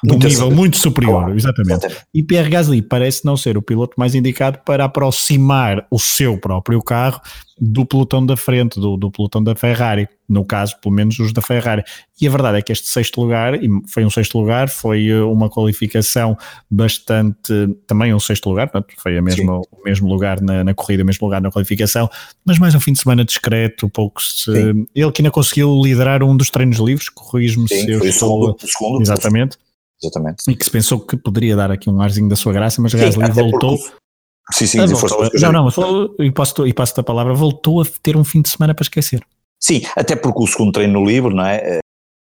[0.04, 1.88] de um nível muito superior, exatamente.
[2.14, 6.82] E Pierre Gasly parece não ser o piloto mais indicado para aproximar o seu próprio
[6.84, 7.20] carro
[7.60, 11.42] do pelotão da frente, do, do pelotão da Ferrari, no caso, pelo menos os da
[11.42, 11.84] Ferrari.
[12.22, 15.22] E a verdade é que este sexto lugar, e foi um sexto lugar, foi eh,
[15.22, 16.38] uma qualificação
[16.70, 17.52] bastante,
[17.88, 21.06] também um sexto lugar, portanto, foi a mesma, o mesmo lugar na, na corrida, o
[21.08, 22.08] mesmo lugar na qualificação,
[22.46, 24.52] mas mais um fim de semana discreto, pouco se,
[24.94, 28.56] ele que ainda conseguiu liderar um dos treinos livres, corrijo-me se eu estou...
[28.58, 29.58] Segundo, segundo, exatamente.
[30.02, 30.44] Exatamente.
[30.48, 33.32] E que se pensou que poderia dar aqui um arzinho da sua graça, mas Gasly
[33.32, 33.78] voltou.
[33.78, 33.96] Porque...
[34.54, 35.76] Sim, sim, ah, voltou, não, não, mas
[36.20, 39.22] e passo, e passo a palavra, voltou a ter um fim de semana para esquecer.
[39.60, 41.58] Sim, até porque o segundo treino livre, não é?
[41.58, 41.80] Eh,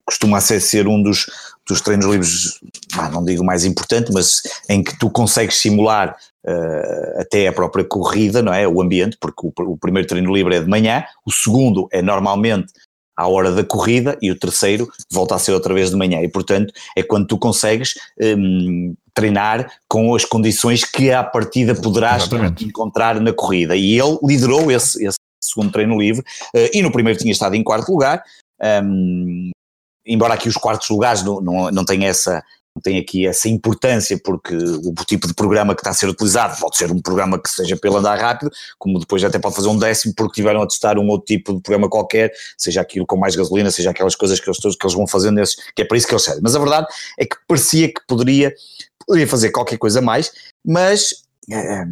[0.06, 1.26] costuma ser, ser um dos,
[1.68, 2.60] dos treinos livres,
[3.12, 8.42] não digo mais importante, mas em que tu consegues simular uh, até a própria corrida,
[8.42, 8.68] não é?
[8.68, 12.72] O ambiente, porque o, o primeiro treino livre é de manhã, o segundo é normalmente
[13.22, 16.22] à hora da corrida e o terceiro volta a ser outra vez de manhã.
[16.22, 22.24] E, portanto, é quando tu consegues um, treinar com as condições que à partida poderás
[22.24, 22.66] Exatamente.
[22.66, 23.76] encontrar na corrida.
[23.76, 26.22] E ele liderou esse, esse segundo treino livre
[26.56, 28.24] uh, e no primeiro tinha estado em quarto lugar.
[28.84, 29.52] Um,
[30.06, 32.44] embora aqui os quartos lugares não, não, não tenham essa,
[32.84, 36.78] tem aqui essa importância porque o tipo de programa que está a ser utilizado pode
[36.78, 40.14] ser um programa que seja pelo andar rápido, como depois até pode fazer um décimo
[40.16, 43.70] porque tiveram a testar um outro tipo de programa qualquer, seja aquilo com mais gasolina,
[43.72, 46.14] seja aquelas coisas que eles, que eles vão fazendo nesses, que é para isso que
[46.14, 46.42] eles servem.
[46.44, 46.88] Mas a verdade
[47.20, 48.54] é que parecia que poderia,
[49.06, 50.32] poderia fazer qualquer coisa mais,
[50.66, 51.86] mas é,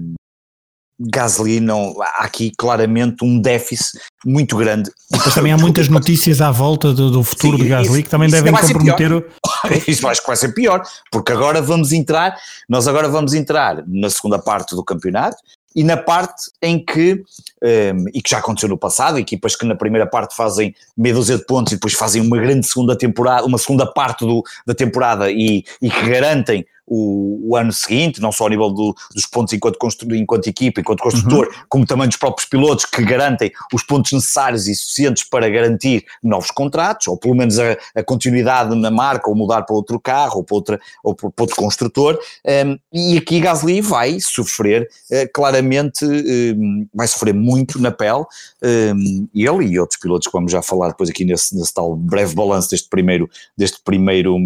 [1.00, 4.92] Gasly não, há aqui claramente um déficit muito grande.
[5.12, 8.10] Mas também há muitas notícias à volta do, do futuro Sim, de Gasly isso, que
[8.10, 9.14] também devem comprometer.
[9.14, 9.24] O...
[9.88, 10.82] Isso acho que vai ser pior,
[11.12, 12.36] porque agora vamos entrar,
[12.68, 15.38] nós agora vamos entrar na segunda parte do campeonato
[15.76, 19.66] e na parte em que, um, ehm, e que já aconteceu no passado, equipas que
[19.66, 23.46] na primeira parte fazem meia dúzia de pontos e depois fazem uma grande segunda temporada,
[23.46, 28.32] uma segunda parte do, da temporada e, e que garantem o, o, ano seguinte, não
[28.32, 29.78] só ao nível do, dos pontos enquanto,
[30.12, 31.54] enquanto equipa, enquanto construtor, uhum.
[31.70, 36.52] como também dos próprios pilotos que garantem os pontos necessários e suficientes para garantir novos
[36.52, 40.44] contratos, ou pelo menos a, a continuidade na marca, ou mudar para outro carro, ou
[40.44, 42.20] para, outra, ou para outro construtor,
[42.66, 48.26] um, e aqui Gasly vai sofrer, uh, claramente, um, vai sofrer muito na pele,
[48.64, 52.34] um, ele e outros pilotos que vamos já falar depois aqui nesse, nesse tal breve
[52.34, 54.38] balanço deste primeiro, deste primeiro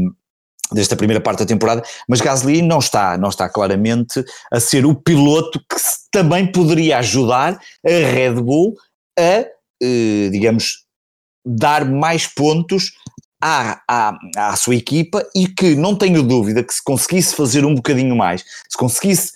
[0.72, 4.96] desta primeira parte da temporada, mas Gasly não está, não está claramente a ser o
[4.96, 5.76] piloto que
[6.12, 8.76] também poderia ajudar a Red Bull
[9.20, 9.46] a,
[9.82, 10.84] eh, digamos,
[11.46, 12.94] dar mais pontos
[13.42, 17.76] à, à, à sua equipa e que não tenho dúvida que se conseguisse fazer um
[17.76, 19.34] bocadinho mais, se conseguisse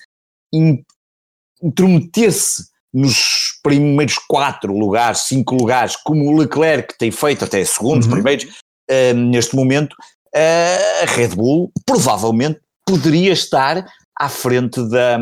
[1.61, 2.63] intrometer-se
[2.93, 8.13] nos primeiros quatro lugares, cinco lugares, como o Leclerc tem feito até segundos, uhum.
[8.13, 9.95] primeiros, uh, neste momento,
[10.37, 13.85] a Red Bull provavelmente poderia estar
[14.19, 15.19] à frente da,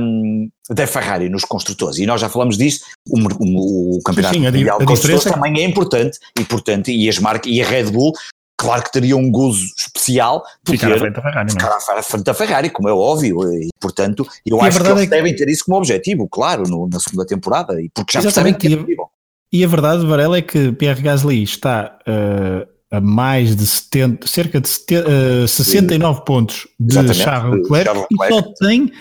[0.70, 1.98] da Ferrari nos construtores.
[1.98, 5.62] E nós já falamos disto, o, o, o campeonato sim, sim, mundial de construtores também
[5.62, 8.14] é importante, e portanto, e, as marcas, e a Red Bull,
[8.58, 12.24] claro que teria um gozo especial por ficar à frente da Ferrari, ficar à frente
[12.24, 15.10] da Ferrari, como é óbvio, e portanto, eu e acho que eles é que...
[15.10, 18.60] devem ter isso como objetivo, claro, no, na segunda temporada, e porque já Exatamente.
[18.60, 19.10] percebem que é possível.
[19.52, 24.62] E a verdade, Varela, é que Pierre Gasly está uh, a mais de 70, cerca
[24.62, 28.34] de 70, uh, 69 pontos de Exatamente, Charles Leclerc, Charles Leclerc.
[28.34, 28.92] E, só tem,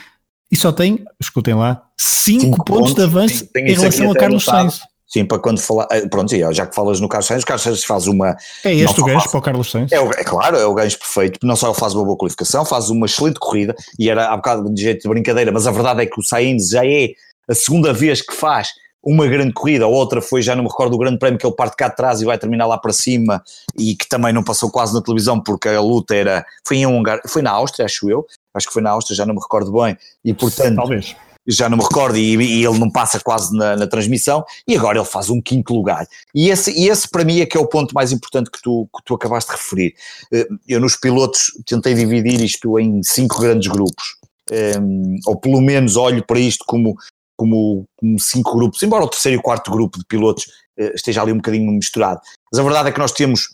[0.51, 4.14] e só tem, escutem lá, 5 pontos, pontos, de avanço tem, tem em relação a
[4.14, 4.81] Carlos Sainz.
[5.07, 5.87] Sim, para quando falar.
[5.92, 8.37] Eh, pronto, já que falas no Carlos Sainz, o Carlos Sainz faz uma.
[8.64, 9.92] É este o gancho faz, para o Carlos Sainz?
[9.92, 12.90] É, é, claro, é o gancho perfeito, não só ele faz uma boa qualificação, faz
[12.90, 16.07] uma excelente corrida, e era há bocado de jeito de brincadeira, mas a verdade é
[16.07, 17.11] que o Sainz já é
[17.49, 18.70] a segunda vez que faz
[19.05, 21.55] uma grande corrida, a outra foi, já não me recordo, o grande prémio que ele
[21.55, 23.43] parte cá atrás e vai terminar lá para cima
[23.79, 27.21] e que também não passou quase na televisão porque a luta era, foi em Hungar,
[27.29, 29.97] foi na Áustria, acho eu, acho que foi na Áustria, já não me recordo bem,
[30.25, 30.77] e portanto...
[30.77, 31.14] Talvez.
[31.47, 34.97] Já não me recordo e, e ele não passa quase na, na, transmissão e agora
[34.97, 36.07] ele faz um quinto lugar.
[36.35, 38.88] E esse, e esse para mim é que é o ponto mais importante que tu,
[38.97, 39.95] que tu acabaste de referir.
[40.33, 44.17] Eh, eu nos pilotos tentei dividir isto em cinco grandes grupos.
[44.51, 46.97] Um, ehm, ou pelo menos olho para isto como
[47.37, 50.44] como, como, cinco grupos, embora o terceiro e o quarto grupo de pilotos
[50.79, 52.20] uh, esteja ali um bocadinho misturado.
[52.53, 53.49] Mas a verdade é que nós temos,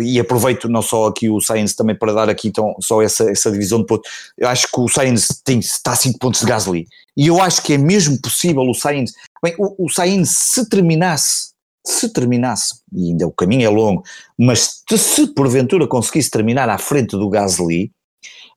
[0.00, 3.50] e aproveito não só aqui o Sainz também para dar aqui então, só essa, essa
[3.50, 6.86] divisão de pontos, eu acho que o Sainz tem, está a 5 pontos de Gasly,
[7.16, 11.50] e eu acho que é mesmo possível o Sainz, bem, o, o Sainz se terminasse,
[11.86, 14.02] se terminasse, e ainda o caminho é longo,
[14.38, 17.90] mas se porventura conseguisse terminar à frente do Gasly,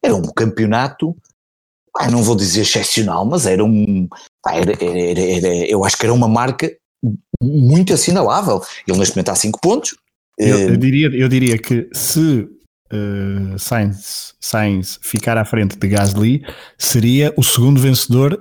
[0.03, 1.15] era um campeonato
[1.97, 4.07] ah, não vou dizer excepcional, mas era um.
[4.47, 6.71] Era, era, era, eu acho que era uma marca
[7.41, 8.61] muito assinalável.
[8.87, 9.95] Ele neste momento a 5 pontos.
[10.37, 12.47] Eu, eu, eh, diria, eu diria que se
[12.93, 16.43] uh, Sainz, Sainz ficar à frente de Gasly,
[16.77, 18.39] seria o segundo vencedor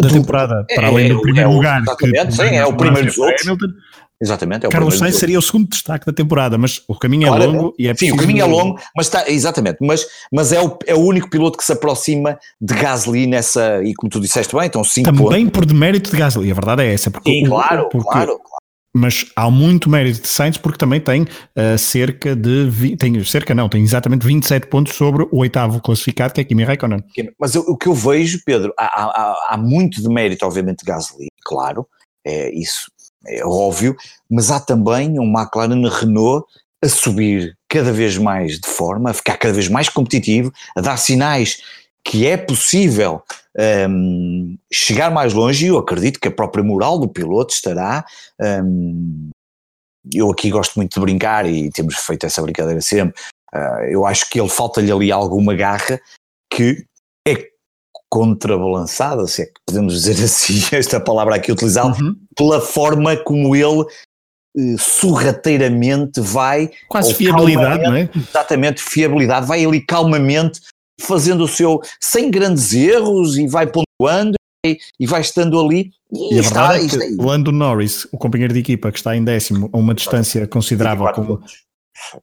[0.00, 1.82] da do, temporada, para além do é, primeiro é, lugar.
[1.82, 3.48] Exatamente, sim, é o primeiro dos outros.
[4.24, 4.64] Exatamente.
[4.64, 7.88] É Carlos Sainz seria o segundo destaque da temporada, mas o caminho é longo e
[7.88, 11.00] é Sim, o caminho é longo, mas está, exatamente, mas, mas é, o, é o
[11.00, 15.04] único piloto que se aproxima de Gasly nessa, e como tu disseste bem, então 5
[15.04, 15.50] Também pontos.
[15.50, 17.10] por demérito de Gasly, a verdade é essa.
[17.10, 18.64] Porque, Sim, claro, porque, claro, claro.
[18.96, 22.70] Mas há muito mérito de Sainz porque também tem uh, cerca de.
[22.70, 26.62] Vi, tem cerca não, tem exatamente 27 pontos sobre o oitavo classificado, que é Kimi
[26.62, 27.02] Raikkonen.
[27.36, 30.92] Mas eu, o que eu vejo, Pedro, há, há, há muito de mérito, obviamente, de
[30.92, 31.88] Gasly, claro,
[32.24, 32.86] é isso
[33.26, 33.96] é óbvio,
[34.30, 36.46] mas há também um McLaren Renault
[36.82, 40.96] a subir cada vez mais de forma, a ficar cada vez mais competitivo, a dar
[40.96, 41.62] sinais
[42.04, 43.22] que é possível
[43.88, 48.04] um, chegar mais longe e eu acredito que a própria moral do piloto estará.
[48.40, 49.30] Um,
[50.12, 53.20] eu aqui gosto muito de brincar e temos feito essa brincadeira sempre.
[53.54, 55.98] Uh, eu acho que ele falta-lhe ali alguma garra
[56.52, 56.84] que
[58.14, 62.14] contrabalançada, se é que podemos dizer assim, esta palavra aqui utilizada, uhum.
[62.36, 63.84] pela forma como ele
[64.56, 66.70] eh, sorrateiramente vai.
[66.88, 68.08] Quase fiabilidade, não é?
[68.14, 70.60] Exatamente, fiabilidade, vai ali calmamente
[71.00, 75.90] fazendo o seu, sem grandes erros e vai pontuando e, e vai estando ali.
[76.12, 79.16] E, e a verdade está, é que Lando Norris, o companheiro de equipa que está
[79.16, 81.40] em décimo a uma distância considerável com,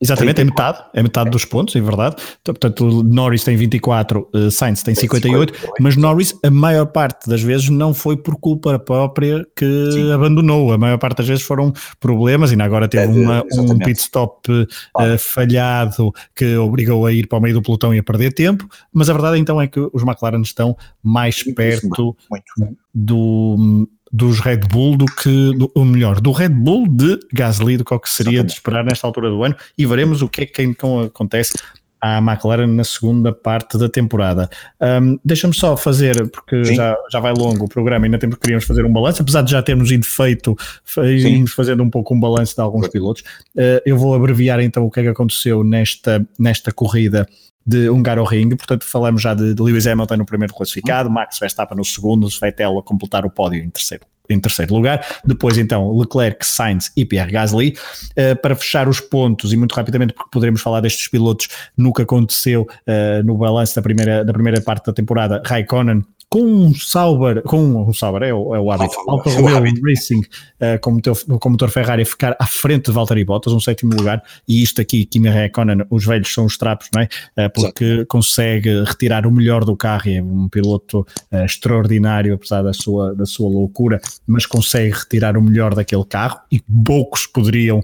[0.02, 2.16] Exatamente, é metade, é metade dos pontos, é verdade.
[2.42, 7.30] Então, portanto, Norris tem 24, uh, Sainz tem 58, 58, mas Norris, a maior parte
[7.30, 10.12] das vezes, não foi por culpa própria que Sim.
[10.12, 10.74] abandonou.
[10.74, 14.52] A maior parte das vezes foram problemas, e agora teve é, uma, um pit stop
[14.52, 18.68] uh, falhado que obrigou a ir para o meio do pelotão e a perder tempo.
[18.94, 22.78] Mas a verdade então é que os McLaren estão mais perto muito.
[22.94, 27.86] do dos Red Bull do que, do, ou melhor, do Red Bull de Gasly, do
[27.86, 30.62] que, que seria de esperar nesta altura do ano, e veremos o que é que
[30.62, 31.54] então acontece
[32.02, 34.50] à McLaren na segunda parte da temporada.
[34.82, 38.84] Um, Deixa-me só fazer, porque já, já vai longo o programa, ainda temos, queríamos fazer
[38.84, 40.58] um balanço, apesar de já termos ido feito,
[40.98, 43.22] íamos fazendo um pouco um balanço de alguns pilotos.
[43.56, 47.28] Uh, eu vou abreviar então o que é que aconteceu nesta, nesta corrida
[47.66, 51.86] de Hungaroring, portanto falamos já de, de, Lewis Hamilton no primeiro classificado, Max Verstappen no
[51.86, 56.92] segundo, Vettel a completar o pódio em terceiro, em terceiro lugar, depois então Leclerc, Sainz
[56.96, 57.76] e Pierre Gasly,
[58.12, 61.48] uh, para fechar os pontos e muito rapidamente porque poderemos falar destes pilotos
[61.96, 66.74] que aconteceu uh, no balanço da primeira, da primeira parte da temporada, Raikkonen com um
[66.74, 71.18] Sauber, com um Sauber é o, é o hábito, Alfa Romeo Racing uh, com, motor,
[71.40, 75.04] com motor Ferrari ficar à frente de Valtteri Bottas, um sétimo lugar, e isto aqui,
[75.06, 77.10] Kimi Räikkönen, os velhos são os trapos, não é?
[77.38, 78.08] Uh, porque Exato.
[78.08, 81.02] consegue retirar o melhor do carro e é um piloto
[81.34, 86.40] uh, extraordinário, apesar da sua, da sua loucura, mas consegue retirar o melhor daquele carro
[86.50, 87.82] e poucos poderiam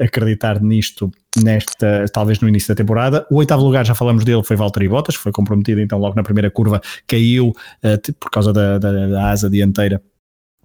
[0.00, 3.26] acreditar nisto nesta, talvez no início da temporada.
[3.30, 6.50] O oitavo lugar, já falamos dele, foi Valtteri Bottas, foi comprometido então logo na primeira
[6.50, 10.02] curva, caiu uh, por causa da, da, da asa dianteira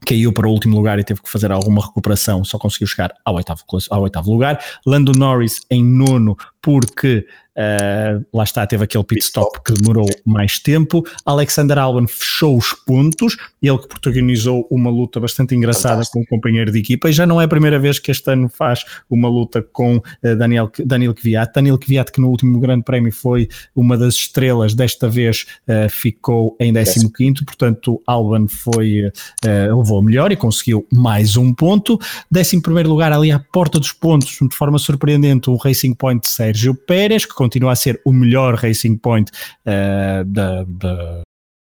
[0.03, 3.35] caiu para o último lugar e teve que fazer alguma recuperação, só conseguiu chegar ao
[3.35, 4.63] oitavo, ao oitavo lugar.
[4.85, 10.59] Lando Norris em nono, porque Uh, lá está, teve aquele pit stop que demorou mais
[10.59, 11.03] tempo.
[11.25, 16.19] Alexander Albon fechou os pontos, ele que protagonizou uma luta bastante engraçada Fantástico.
[16.19, 18.49] com o companheiro de equipa, e já não é a primeira vez que este ano
[18.49, 21.53] faz uma luta com uh, Daniel, Daniel Kvyat.
[21.53, 26.55] Daniel Kvyat, que no último Grande Prémio foi uma das estrelas, desta vez uh, ficou
[26.59, 29.11] em 15, portanto, Albon foi,
[29.43, 31.99] levou melhor e conseguiu mais um ponto.
[32.35, 36.73] 11 lugar, ali à porta dos pontos, de forma surpreendente, o Racing Point de Sérgio
[36.73, 39.29] Pérez, que continua a ser o melhor Racing Point
[39.65, 41.21] uh, da, da,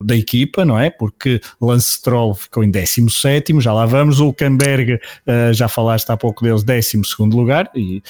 [0.05, 0.89] da equipa, não é?
[0.89, 4.21] Porque Lance Stroll ficou em 17, já lá vamos.
[4.21, 6.97] O uh, já falaste há pouco deles, 12
[7.31, 8.03] lugar, e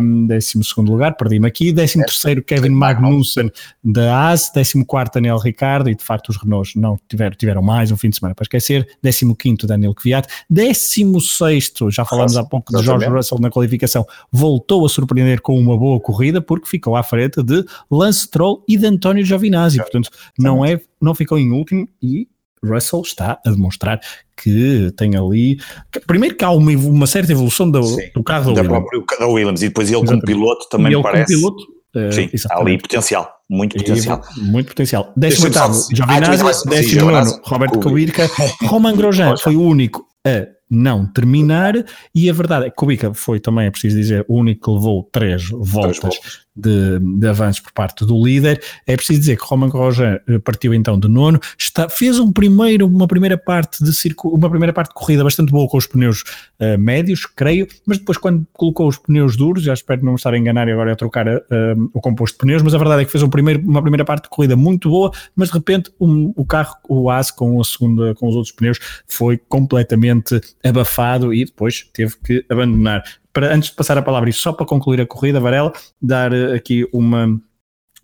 [0.00, 1.72] um, 12 lugar, perdi-me aqui.
[1.72, 3.50] 13 terceiro Kevin Magnussen
[3.82, 7.96] da AS, 14 Daniel Ricardo, e de facto os Renaults não tiveram, tiveram mais um
[7.96, 8.86] fim de semana para esquecer.
[9.02, 14.88] 15 Daniel Kvyat, 16 já falamos há pouco de George Russell na qualificação, voltou a
[14.88, 19.24] surpreender com uma boa corrida porque ficou à frente de Lance Stroll e de António
[19.24, 22.28] Giovinazzi, portanto não é não ficou em último e
[22.64, 24.00] Russell está a demonstrar
[24.40, 25.58] que tem ali.
[26.06, 27.80] Primeiro que há uma, uma certa evolução do,
[28.14, 28.86] do carro da, Williams.
[29.18, 29.62] da Williams.
[29.62, 30.26] e depois ele Exatamente.
[30.26, 31.34] como piloto também me parece.
[31.36, 34.22] Uh, Sim, há ali potencial, muito potencial.
[34.36, 35.12] E, muito potencial.
[35.16, 35.54] 18
[35.94, 38.30] Giovinazzi, 19 Roberto Kubica,
[38.66, 41.74] Roman Grosjean foi o único a não terminar
[42.14, 45.08] e a verdade é que Kubica foi também, é preciso dizer, o único que levou
[45.10, 48.60] três voltas, três voltas de, de por parte do líder.
[48.86, 52.86] É preciso dizer que Roman Grosjean eh, partiu então de nono, está, fez um primeiro,
[52.86, 56.22] uma primeira parte de circo, uma primeira parte de corrida bastante boa com os pneus
[56.60, 60.34] uh, médios, creio, mas depois quando colocou os pneus duros, já espero não me estar
[60.34, 61.40] a enganar agora é trocar uh,
[61.92, 64.24] o composto de pneus, mas a verdade é que fez um primeiro, uma primeira parte
[64.24, 68.14] de corrida muito boa, mas de repente um, o carro, o AS com a segunda,
[68.14, 73.04] com os outros pneus, foi completamente abafado e depois teve que abandonar
[73.38, 75.72] para, antes de passar a palavra e só para concluir a corrida, Varela,
[76.02, 77.40] dar eh, aqui uma,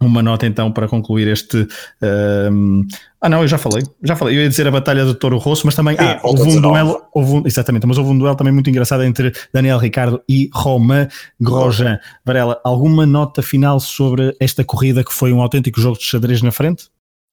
[0.01, 1.67] uma nota então para concluir este.
[2.01, 2.87] Um,
[3.21, 4.37] ah, não, eu já falei, já falei.
[4.37, 7.33] Eu ia dizer a batalha do Toro Rosso, mas também ah, houve um duelo, houve
[7.33, 11.09] um, exatamente, mas houve um duelo também muito engraçado entre Daniel Ricardo e Romain
[11.41, 11.99] Grosjean.
[12.25, 16.53] Varela, alguma nota final sobre esta corrida que foi um autêntico jogo de xadrez na
[16.53, 16.87] frente?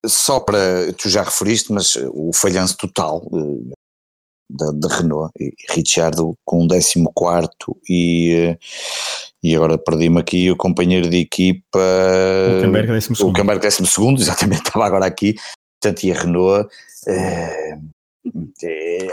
[0.04, 3.74] Só para, tu já referiste, mas o falhanço total eh,
[4.52, 7.02] da, da Renault, e Richardo com um 14
[7.88, 8.56] e,
[9.42, 11.78] e agora perdi-me aqui o companheiro de equipa.
[12.58, 13.24] O Camberg 12.
[13.24, 15.34] O Camberg 12, exatamente, estava agora aqui.
[15.80, 16.68] Portanto, e a Renault.
[17.08, 17.78] Eh,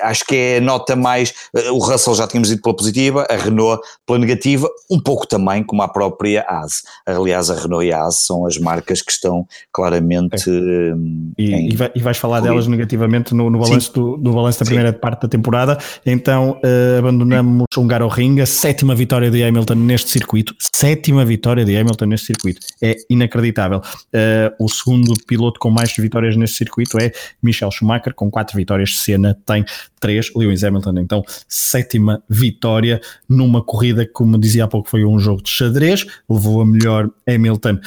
[0.03, 1.33] acho que é a nota mais.
[1.55, 5.63] Eh, o Russell já tínhamos dito pela positiva, a Renault pela negativa, um pouco também
[5.63, 6.83] como a própria AS.
[7.05, 10.49] Aliás, a Renault e a AS são as marcas que estão claramente.
[10.49, 10.93] É.
[11.37, 11.69] E, em...
[11.95, 14.99] e, vais falar delas negativamente no, no balanço, do, no balanço da primeira Sim.
[14.99, 15.77] parte da temporada.
[16.05, 20.53] Então uh, abandonamos um Garo Ring, a sétima vitória de Hamilton neste circuito.
[20.59, 22.61] Sétima vitória de Hamilton neste circuito.
[22.81, 23.79] É inacreditável.
[23.79, 28.98] Uh, o segundo piloto com mais vitórias neste circuito é Michel Schumacher, com quatro vitórias
[28.99, 29.65] Senna tem
[29.99, 35.19] três, Lewis Hamilton então sétima vitória numa corrida que, como dizia há pouco, foi um
[35.19, 37.79] jogo de xadrez, levou a melhor Hamilton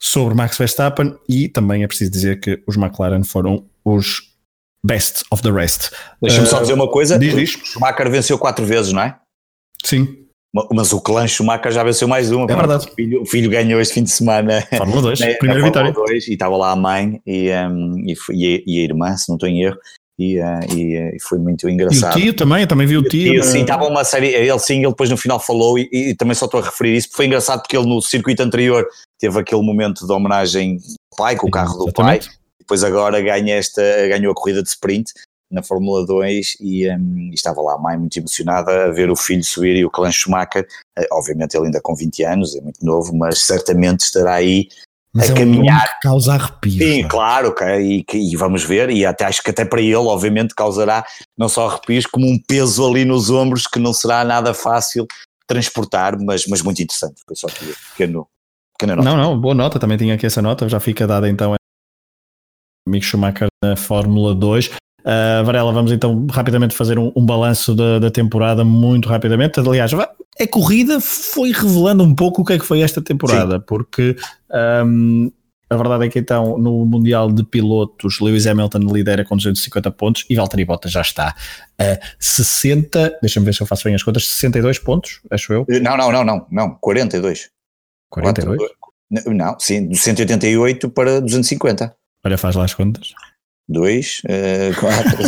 [0.00, 4.28] sobre Max Verstappen e também é preciso dizer que os McLaren foram os
[4.84, 5.90] best of the rest.
[6.22, 7.50] Deixa-me só dizer uma coisa, diz, diz.
[7.50, 9.16] Schumacher venceu quatro vezes, não é?
[9.84, 10.28] Sim.
[10.72, 12.50] Mas o clã Schumacher já venceu mais uma.
[12.50, 12.86] É verdade.
[12.86, 14.62] O filho, o filho, ganhou este fim de semana.
[14.76, 15.92] Fórmula 2, né, primeira vitória.
[15.92, 19.48] 2, e estava lá a mãe e, um, e, e, a irmã, se não estou
[19.48, 19.76] em erro,
[20.18, 22.18] e, e, uh, e, foi muito engraçado.
[22.18, 23.34] E o tio também, eu também vi o tio.
[23.34, 26.34] tio sim, estava uma série, ele sim, ele depois no final falou e, e, também
[26.34, 28.86] só estou a referir isso, porque foi engraçado porque ele no circuito anterior
[29.18, 30.78] teve aquele momento de homenagem
[31.12, 32.26] ao pai, com o carro do Exatamente.
[32.26, 35.12] pai, depois agora ganha esta, ganhou a corrida de sprint
[35.50, 39.42] na Fórmula 2 e, um, estava lá a mãe muito emocionada a ver o filho
[39.42, 40.66] subir e o clã Schumacher,
[40.98, 44.68] uh, obviamente ele ainda com 20 anos, é muito novo, mas certamente estará aí
[45.14, 45.80] mas a é caminhar.
[45.80, 46.76] Um que causa arrepios.
[46.76, 47.08] Sim, é?
[47.08, 51.04] claro, okay, e, e, vamos ver, e até acho que até para ele, obviamente, causará
[51.36, 55.06] não só arrepios, como um peso ali nos ombros que não será nada fácil
[55.46, 57.22] transportar, mas, mas muito interessante.
[57.26, 57.48] Foi só
[57.90, 58.28] pequeno,
[58.78, 59.08] pequena nota.
[59.08, 61.54] Não, não, boa nota, também tinha aqui essa nota, já fica dada então
[62.88, 64.70] Mick Schumacher na Fórmula 2.
[65.08, 69.58] Uh, Varela, vamos então rapidamente fazer um, um balanço da, da, temporada, muito rapidamente.
[69.58, 73.64] Aliás, a corrida foi revelando um pouco o que é que foi esta temporada, Sim.
[73.66, 74.14] porque
[74.84, 75.32] um,
[75.70, 80.26] a verdade é que então no Mundial de Pilotos Lewis Hamilton lidera com 250 pontos
[80.28, 81.34] e Valtteri Bottas já está
[81.78, 85.64] a 60, deixa-me ver se eu faço bem as contas, 62 pontos, acho eu.
[85.80, 87.48] Não, não, não, não, não 42.
[88.10, 88.58] 42?
[89.10, 91.94] 4, não, sim, de 188 para 250.
[92.22, 93.14] Olha, faz lá as contas.
[93.68, 94.22] 2,
[94.80, 95.18] 4,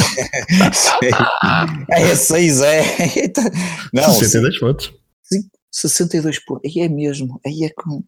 [0.73, 1.13] 6,
[1.91, 2.83] é 6, é.
[3.93, 5.01] Não, 62 pontos.
[5.73, 8.03] 62 pontos, aí é mesmo, aí é com.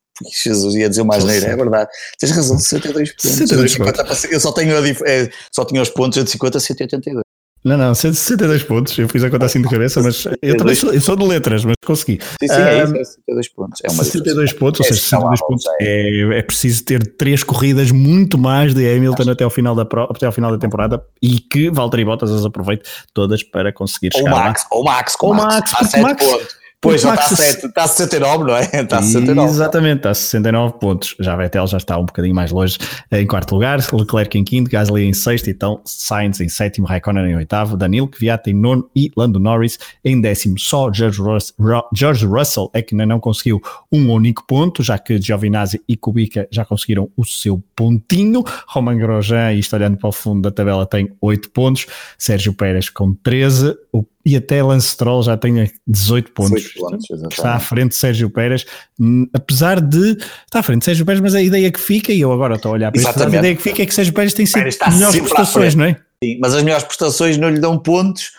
[0.45, 1.91] Jesus, ia dizer mais neira, é verdade.
[2.19, 3.25] Tens razão, 62 pontos.
[3.25, 4.25] 62 pontos.
[4.25, 7.23] Eu só tenho, a, é, só tinha os pontos de 50 a 182.
[7.65, 8.99] Não, não, 62 pontos.
[8.99, 11.65] Eu fiz a conta assim de cabeça, mas eu também sou, eu sou de letras,
[11.65, 12.19] mas consegui.
[12.41, 13.81] Sim, sim, é isso, é 62 pontos.
[13.85, 18.37] É uma 62 pontos, ou seja, 62 pontos é, é preciso ter três corridas muito
[18.37, 22.05] mais de Hamilton até ao, final da, até ao final da temporada e que Valtteri
[22.05, 22.83] Bottas as aproveite
[23.15, 24.69] todas para conseguir chegar ou Max, lá.
[24.77, 26.62] Ou Max, com ou Max, Max, Max, pontos.
[26.83, 28.65] Pois, já está a, 7, está a 69, não é?
[28.65, 29.49] Está a 69.
[29.49, 31.15] Exatamente, está a 69 pontos.
[31.21, 32.77] Já Vettel já está um bocadinho mais longe
[33.13, 37.37] em quarto lugar, Leclerc em quinto, Gasly em sexto, então Sainz em sétimo, Raikkonen em
[37.37, 40.59] oitavo, Danilo Kvyat em nono e Lando Norris em décimo.
[40.59, 41.55] Só George, Rus
[41.95, 43.63] George Russell é que ainda não conseguiu
[43.93, 48.43] um único ponto, já que Giovinazzi e Kubica já conseguiram o seu pontinho.
[48.67, 51.87] Roman Grosjean, isto olhando para o fundo da tabela, tem 8 pontos.
[52.19, 53.77] Sérgio Pérez com 13.
[53.93, 56.63] O e até Lance Stroll já tem 18 pontos.
[56.63, 58.65] 18 pontos está à frente de Sérgio Pérez,
[58.99, 60.17] hum, apesar de.
[60.47, 62.71] Está à frente de Sérgio Pérez, mas a ideia que fica, e eu agora estou
[62.71, 65.21] a olhar para isso, a ideia que fica é que Sérgio Pérez tem sido melhores
[65.21, 65.97] prestações, não é?
[66.23, 68.31] Sim, mas as melhores prestações não lhe dão pontos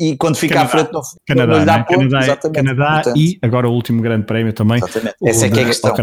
[0.00, 1.84] e quando fica Canadá, à frente não, Canadá, não lhe dá né?
[1.84, 4.78] pontos, Canadá, Canadá Portanto, e agora o último grande prémio também.
[4.78, 5.16] Exatamente.
[5.24, 5.94] Essa é que é a questão.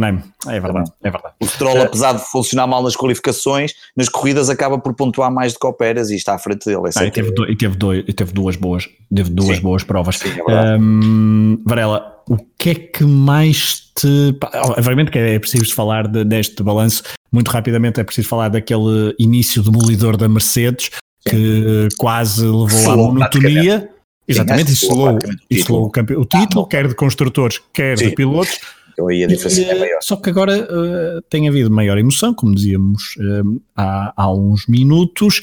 [0.48, 1.34] É verdade, é verdade.
[1.42, 5.54] O Stroll, uh, apesar de funcionar mal nas qualificações, nas corridas acaba por pontuar mais
[5.54, 6.90] do que o Pérez e está à frente dele.
[6.96, 9.64] Ah, e, teve e, teve dois, e teve duas boas, teve duas Sim.
[9.64, 10.18] boas provas.
[10.18, 14.38] Sim, é um, Varela, o que é que mais te.
[14.78, 17.04] Obviamente que é preciso falar de, deste balanço.
[17.32, 20.90] Muito rapidamente é preciso falar daquele início demolidor da Mercedes,
[21.28, 23.90] que quase levou à monotonia.
[24.28, 28.10] Exatamente, isso selou, o, o título, quer de construtores, quer Sim.
[28.10, 28.60] de pilotos.
[28.94, 30.00] Então aí a diferença é maior.
[30.02, 35.40] Só que agora uh, tem havido maior emoção, como dizíamos uh, há, há uns minutos.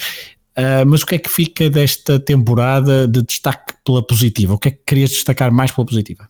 [0.57, 4.55] Uh, mas o que é que fica desta temporada de destaque pela positiva?
[4.55, 6.29] O que é que querias destacar mais pela positiva?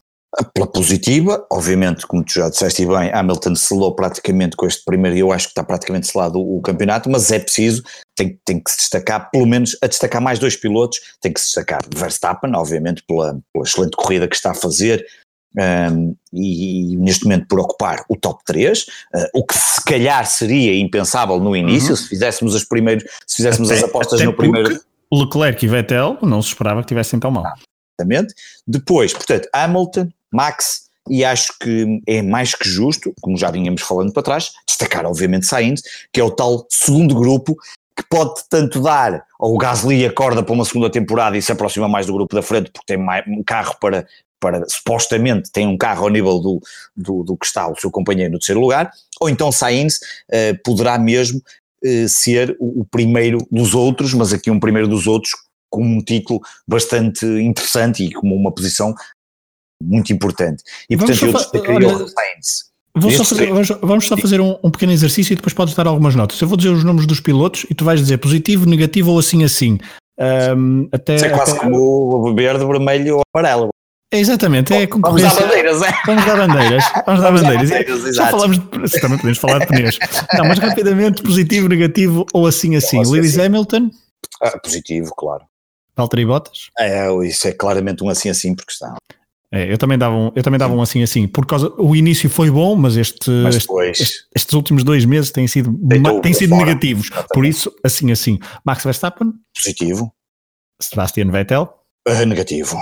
[0.53, 5.20] Pela positiva, obviamente, como tu já disseste bem, Hamilton selou praticamente com este primeiro, e
[5.20, 7.82] eu acho que está praticamente selado o, o, campeonato, mas é preciso,
[8.14, 11.47] tem, tem que se destacar, pelo menos a destacar mais dois pilotos, tem que se
[11.47, 15.07] destacar Verstappen, obviamente, pela, pela excelente corrida que está a fazer,
[15.57, 18.87] um, e, e, neste momento por ocupar o top 3, uh,
[19.34, 21.97] o que se calhar seria impensável no início, uhum.
[21.97, 24.78] se fizéssemos as primeiros, se fizéssemos até, as apostas no primeiro.
[25.12, 27.47] Leclerc e Vettel não se esperava que tivessem tão mal.
[27.47, 27.55] Ah,
[27.99, 28.34] exatamente.
[28.66, 34.12] Depois, portanto, Hamilton, Max, e acho que é mais que justo, como já vínhamos falando
[34.12, 35.82] para trás, destacar obviamente Sainz,
[36.12, 37.57] que é o tal segundo grupo
[37.97, 41.89] que pode tanto dar, ou o Gasly acorda para uma segunda temporada e se aproxima
[41.89, 44.07] mais do grupo da frente porque tem mais, um carro para,
[44.39, 46.61] para, supostamente tem um carro ao nível do,
[46.95, 50.99] do, do que está o seu companheiro no terceiro lugar, ou então Sainz uh, poderá
[50.99, 55.32] mesmo uh, ser o, o, primeiro dos outros, mas aqui um primeiro dos outros
[55.70, 58.95] com um título bastante interessante e com uma posição
[59.83, 60.62] muito importante.
[60.89, 62.66] E portanto eu destacaria o Sainz.
[63.14, 66.14] Só fazer, vamos, vamos, só fazer um, um, pequeno exercício e depois podes dar algumas
[66.14, 66.41] notas.
[66.41, 69.45] Eu vou dizer os nomes dos pilotos e tu vais dizer positivo, negativo ou assim
[69.45, 69.79] assim.
[70.18, 71.61] Um, até, Isso é quase até...
[71.61, 73.68] como o verde, vermelho ou amarelo.
[74.11, 75.93] É exatamente, é Vamos dar bandeiras, é?
[76.07, 77.70] Vamos dar bandeiras, vamos dar bandeiras.
[77.70, 79.99] bandeiras Já falamos de, também podemos falar de pneus.
[80.33, 83.03] Não, mas rapidamente, positivo, negativo ou assim assim.
[83.03, 83.47] Lewis assim.
[83.47, 83.91] Hamilton?
[84.41, 85.45] Ah, positivo, claro.
[85.97, 86.70] Valtteri Bottas?
[86.79, 88.95] É, isso é claramente um assim assim porque está.
[89.53, 92.29] É, eu também dava um, eu também dava um assim assim, por causa o início
[92.29, 95.73] foi bom, mas este, mas este estes últimos dois meses têm sido
[96.21, 96.67] têm sido fora.
[96.67, 97.07] negativos.
[97.07, 97.33] Exatamente.
[97.33, 98.39] Por isso assim assim.
[98.65, 99.33] Max Verstappen?
[99.55, 100.13] Positivo.
[100.81, 101.73] Sebastian Vettel?
[102.09, 102.77] Uh, negativo.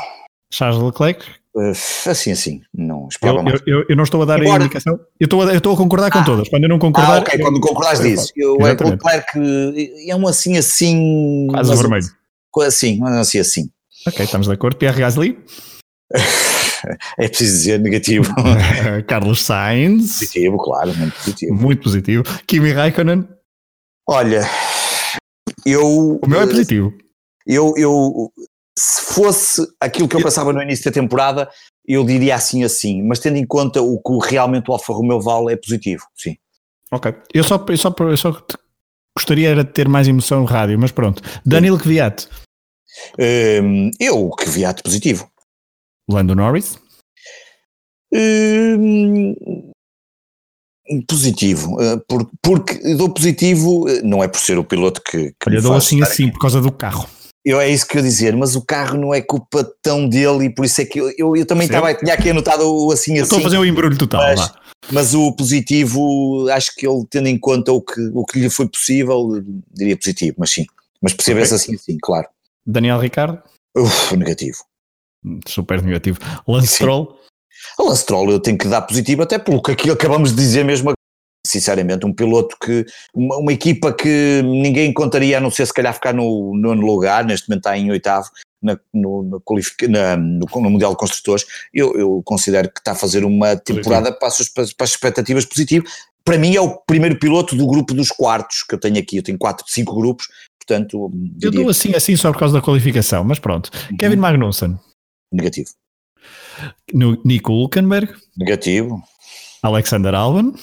[0.53, 1.25] Charles Leclerc?
[1.55, 1.71] Uh,
[2.11, 3.61] assim assim, não esperava eu, mais.
[3.67, 4.62] Eu, eu, eu, não estou a dar Embora...
[4.62, 4.99] a indicação.
[5.21, 6.49] Eu estou a, eu estou a concordar com ah, todas.
[6.49, 7.19] Quando eu não concordar.
[7.19, 8.33] Ah, ok, quando concordares disso.
[8.35, 9.27] Eu, o Leclerc
[10.09, 11.47] é um assim assim.
[11.51, 12.07] Quase vermelho.
[12.62, 13.71] Assim, mas assim assim.
[14.07, 14.77] Ok, estamos de acordo.
[14.77, 15.39] Pierre Gasly?
[17.19, 18.33] é preciso dizer negativo.
[19.07, 20.19] Carlos Sainz.
[20.19, 21.55] Positivo, claro, muito positivo.
[21.55, 22.23] Muito positivo.
[22.47, 23.29] Kimi Raikkonen.
[24.09, 24.43] Olha,
[25.65, 26.19] eu.
[26.23, 26.93] O meu é positivo.
[27.47, 28.33] Eu, eu,
[28.79, 31.49] se fosse aquilo que eu pensava no início da temporada,
[31.87, 35.53] eu diria assim assim, mas tendo em conta o que realmente o Alfa Romeo vale
[35.53, 36.37] é positivo, sim.
[36.91, 38.43] Ok, eu só, eu só, eu só
[39.17, 41.23] gostaria de ter mais emoção no rádio, mas pronto.
[41.45, 42.29] Danilo Kvyat.
[43.19, 45.29] Um, eu, Kvyat positivo.
[46.09, 46.78] Lando Norris?
[48.12, 49.34] Um,
[51.09, 55.34] positivo, uh, porque, porque dou positivo, uh, não é por ser o piloto que.
[55.40, 57.09] que Olha, dou assim assim, por causa do carro.
[57.44, 60.46] Eu, é isso que eu ia dizer, mas o carro não é culpa tão dele
[60.46, 63.14] e por isso é que eu, eu, eu também estava, tinha aqui anotado o assim
[63.14, 63.22] assim.
[63.22, 64.52] Estou a fazer o um embrulho total, mas,
[64.90, 68.66] mas, o positivo, acho que ele tendo em conta o que, o que lhe foi
[68.66, 70.64] possível, diria positivo, mas sim.
[71.02, 71.74] Mas percebesse okay.
[71.74, 72.26] assim, sim, claro.
[72.66, 73.42] Daniel Ricardo?
[73.76, 74.59] Uf, negativo.
[75.47, 76.18] Super negativo.
[76.47, 77.18] Lance Stroll?
[77.79, 80.93] Lance Stroll eu tenho que dar positivo, até pelo que acabamos de dizer mesmo.
[81.47, 82.87] Sinceramente, um piloto que.
[83.14, 87.25] Uma, uma, equipa que ninguém contaria a não ser se calhar ficar no nono lugar,
[87.25, 88.31] neste momento está em oitavo.
[88.62, 89.43] Na, no, no,
[89.91, 94.11] na, no, no, Mundial de Construtores, eu, eu, considero que está a fazer uma temporada
[94.11, 95.91] para as, para as expectativas positivas.
[96.25, 99.18] Para mim é o primeiro piloto do grupo dos quartos que eu tenho aqui.
[99.18, 101.12] Eu tenho quatro, cinco grupos, portanto.
[101.43, 103.70] Eu dou assim, assim só por causa da qualificação, mas pronto.
[103.91, 103.99] Uhum.
[103.99, 104.79] Kevin Magnussen.
[105.35, 105.70] Negativo.
[106.93, 108.14] No, Nico Hulkenberg.
[108.37, 109.03] Negativo.
[109.62, 110.55] Alexander Albon.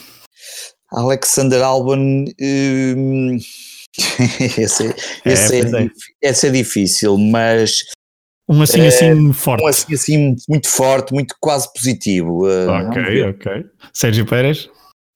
[0.92, 2.26] Alexander Albon.
[2.40, 3.38] Hum,
[4.58, 4.96] esse, é,
[5.26, 5.90] esse, é, é,
[6.22, 7.84] esse é difícil, mas.
[8.48, 9.64] Um assim assim forte.
[9.64, 12.46] Um assim assim muito forte, muito quase positivo.
[12.46, 13.66] Uh, ok, ok.
[13.94, 14.70] Sérgio Pérez.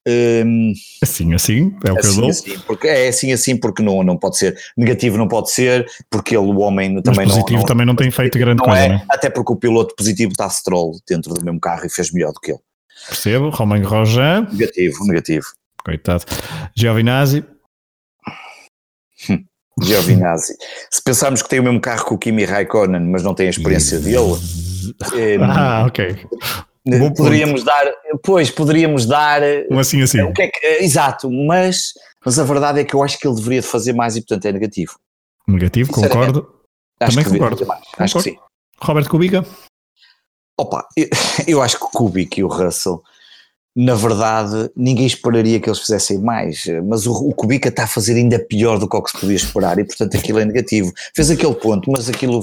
[0.08, 2.30] Um, assim, assim, é o que assim, eu dou.
[2.30, 4.56] Assim, porque, é assim, assim, porque não, não pode ser.
[4.78, 7.96] Negativo não pode ser, porque ele, o homem Mas também positivo não, não, também não
[7.96, 9.06] tem feito grande não coisa, é, né?
[9.10, 12.40] Até porque o piloto positivo está Stroll dentro do mesmo carro e fez melhor do
[12.40, 12.60] que ele.
[13.08, 14.48] Percebo, Romain Grosjean.
[14.52, 15.48] Negativo, negativo.
[15.84, 16.24] Coitado.
[16.76, 17.44] Giovinazzi.
[19.30, 19.44] Hum,
[19.82, 20.56] Giovinazzi.
[20.92, 23.50] Se pensarmos que tem o mesmo carro que o Kimi Raikkonen, mas não tem a
[23.50, 24.38] experiência dele.
[25.42, 26.28] ah, ok.
[26.88, 27.66] Bom poderíamos ponto.
[27.66, 27.92] dar,
[28.24, 29.42] pois, poderíamos dar.
[29.72, 30.22] Um assim assim.
[30.22, 33.36] O que é que, exato, mas, mas a verdade é que eu acho que ele
[33.36, 35.00] deveria fazer mais e portanto é negativo.
[35.48, 36.48] Negativo, concordo.
[37.00, 37.68] Acho Também concordo.
[37.98, 38.38] Acho que sim.
[38.80, 39.46] Robert Kubica?
[40.58, 41.08] Opa, eu,
[41.48, 43.02] eu acho que o Kubica e o Russell
[43.76, 48.14] na verdade, ninguém esperaria que eles fizessem mais, mas o, o Kubica está a fazer
[48.14, 50.94] ainda pior do que o que se podia esperar e, portanto, aquilo é negativo.
[51.14, 52.40] Fez aquele ponto, mas aquilo,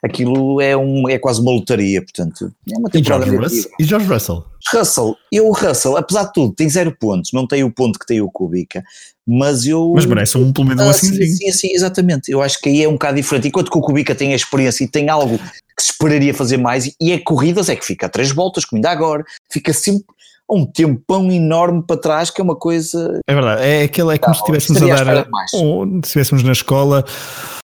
[0.00, 4.06] aquilo é, um, é quase uma lotaria, portanto, é uma temporada e George, e George
[4.06, 4.44] Russell?
[4.72, 8.06] Russell, eu, o Russell, apesar de tudo, tem zero pontos, não tem o ponto que
[8.06, 8.84] tem o Kubica,
[9.26, 9.92] mas eu.
[9.94, 11.14] Mas merece um pelo menos ah, assim.
[11.14, 12.30] Sim, sim, sim, exatamente.
[12.30, 13.48] Eu acho que aí é um bocado diferente.
[13.48, 15.38] Enquanto que o Kubica tem a experiência e tem algo
[15.80, 18.78] que se esperaria fazer mais, e é corridas, é que fica a três voltas, como
[18.78, 20.04] ainda agora, fica sempre
[20.48, 23.20] um tempão enorme para trás, que é uma coisa.
[23.26, 25.26] É verdade, é, aquele, é como se estivéssemos a dar.
[25.54, 27.04] Ou, se estivéssemos na escola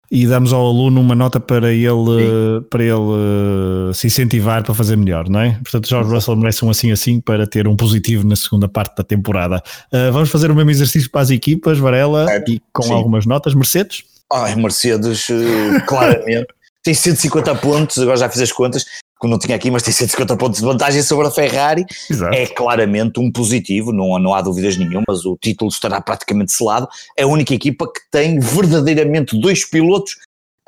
[0.09, 4.97] e damos ao aluno uma nota para ele, para ele uh, se incentivar para fazer
[4.97, 5.51] melhor, não é?
[5.63, 6.15] Portanto, George Exato.
[6.15, 9.63] Russell merece um assim assim para ter um positivo na segunda parte da temporada.
[9.93, 12.93] Uh, vamos fazer o mesmo exercício para as equipas, Varela, é, e com sim.
[12.93, 13.53] algumas notas.
[13.53, 14.03] Mercedes?
[14.33, 15.27] Ai, Mercedes,
[15.87, 16.47] claramente.
[16.83, 18.85] Tem 150 pontos, agora já fiz as contas
[19.21, 22.33] que não tinha aqui, mas tem 150 pontos de vantagem sobre a Ferrari, Exato.
[22.33, 27.21] é claramente um positivo, não, não há dúvidas nenhumas, o título estará praticamente selado, é
[27.21, 30.15] a única equipa que tem verdadeiramente dois pilotos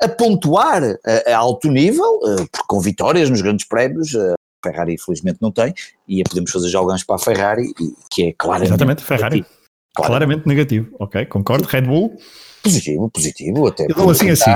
[0.00, 4.34] a pontuar a, a alto nível, uh, com vitórias nos grandes prémios, a
[4.64, 5.74] Ferrari infelizmente não tem,
[6.06, 7.74] e podemos fazer jogos para a Ferrari,
[8.08, 9.36] que é claramente Exatamente, Ferrari.
[9.36, 9.64] Negativo.
[9.96, 12.16] Claramente negativo, ok, concordo, Red Bull.
[12.62, 13.84] Positivo, positivo, até.
[13.84, 14.50] Eu dou assim assim.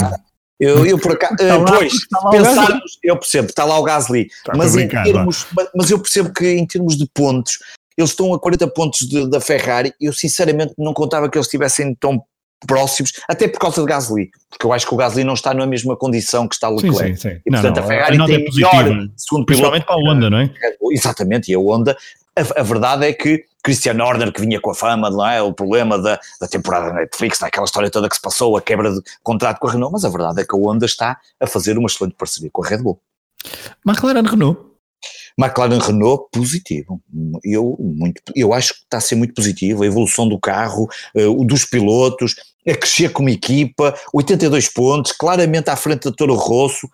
[0.61, 1.93] Eu, eu por acaso, uh, pois,
[2.33, 6.49] pensarmos, eu percebo, está lá o Gasly, está mas, em termos, mas eu percebo que
[6.49, 7.59] em termos de pontos,
[7.97, 11.95] eles estão a 40 pontos de, da Ferrari, eu sinceramente não contava que eles estivessem
[11.95, 12.23] tão
[12.67, 15.65] próximos, até por causa de Gasly, porque eu acho que o Gasly não está na
[15.65, 17.17] mesma condição que está o Leclerc.
[17.17, 17.41] Sim, sim, sim.
[17.47, 20.13] E, portanto, não, não, a Ferrari a tem é melhor segundo Principalmente piloto, para a
[20.13, 20.51] Honda, não é?
[20.91, 21.97] Exatamente, e a Honda,
[22.37, 25.43] a, a verdade é que Christian Horner, que vinha com a fama, não é?
[25.43, 28.91] O problema da, da temporada da Netflix, aquela história toda que se passou, a quebra
[28.91, 31.77] de contrato com a Renault, mas a verdade é que a Honda está a fazer
[31.77, 32.99] uma excelente parceria com a Red Bull.
[33.87, 34.59] McLaren Renault.
[35.39, 36.99] McLaren Renault positivo.
[37.45, 39.83] Eu, muito, eu acho que está a ser muito positivo.
[39.83, 45.77] A evolução do carro, uh, dos pilotos, a crescer como equipa, 82 pontos, claramente à
[45.77, 46.89] frente da Toro Rosso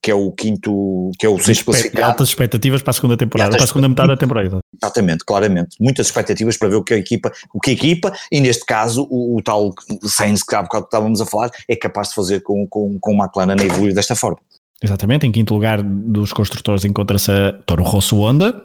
[0.00, 2.06] que é o quinto, que é o sexto classificado.
[2.06, 4.60] Altas expectativas para a segunda temporada, para a segunda metade da temporada.
[4.80, 5.76] Exatamente, claramente.
[5.80, 9.36] Muitas expectativas para ver o que a equipa, o que equipa, e neste caso o,
[9.36, 9.72] o tal
[10.04, 13.22] Sainz que há bocado estávamos a falar, é capaz de fazer com, com, com o
[13.22, 14.38] McLaren a evoluir desta forma.
[14.82, 18.64] Exatamente, em quinto lugar dos construtores encontra-se a Toro Rosso Honda.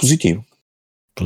[0.00, 0.42] Positivo.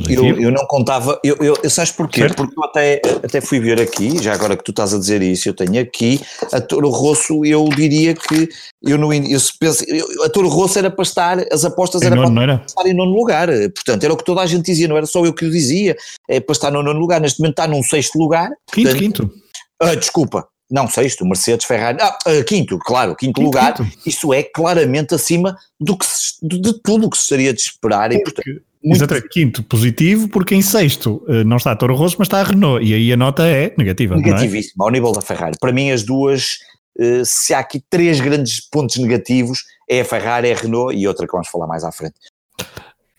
[0.09, 2.19] Eu, eu, não contava, eu, eu, eu sabes porquê?
[2.19, 2.35] Certo.
[2.35, 5.47] Porque eu até, até fui ver aqui, já agora que tu estás a dizer isso,
[5.47, 6.19] eu tenho aqui
[6.51, 8.49] a Toro Rosso, eu diria que
[8.83, 12.17] eu não eu penso, eu, a Toro Rosso era para estar, as apostas em era
[12.17, 12.63] nono, para era?
[12.67, 15.25] estar em nono lugar, portanto era o que toda a gente dizia, não era só
[15.25, 15.95] eu que o dizia,
[16.27, 18.49] é para estar no nono lugar, neste momento está num sexto lugar.
[18.69, 19.33] Quinto, portanto, quinto.
[19.81, 23.97] Ah, desculpa, não, sexto, Mercedes, Ferrari, ah, ah quinto, claro, quinto, quinto lugar, quinto.
[24.05, 27.61] isso é claramente acima do que se, de, de tudo o que se estaria de
[27.61, 28.97] esperar e portanto muito...
[28.97, 32.43] Exatamente, quinto positivo, porque em sexto eh, não está a Toro Rosso, mas está a
[32.43, 34.15] Renault, e aí a nota é negativa.
[34.15, 34.17] É?
[34.17, 34.87] Negativíssima, é?
[34.87, 35.57] ao nível da Ferrari.
[35.59, 36.59] Para mim, as duas,
[36.99, 41.07] eh, se há aqui três grandes pontos negativos, é a Ferrari, é a Renault e
[41.07, 42.15] outra que vamos falar mais à frente.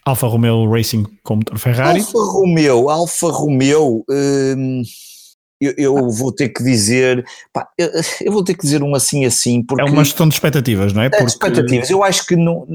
[0.05, 2.01] Alfa Romeo Racing contra Ferrari.
[2.01, 4.05] Alfa Romeo, Alfa Romeo.
[4.09, 4.83] Hum,
[5.61, 7.91] eu, eu, vou ter que dizer, pá, eu,
[8.23, 9.83] eu, vou ter que dizer um assim assim, porque...
[9.83, 11.11] É uma questão de expectativas, não é?
[11.11, 11.25] Porque...
[11.25, 12.67] expectativas, eu acho que não,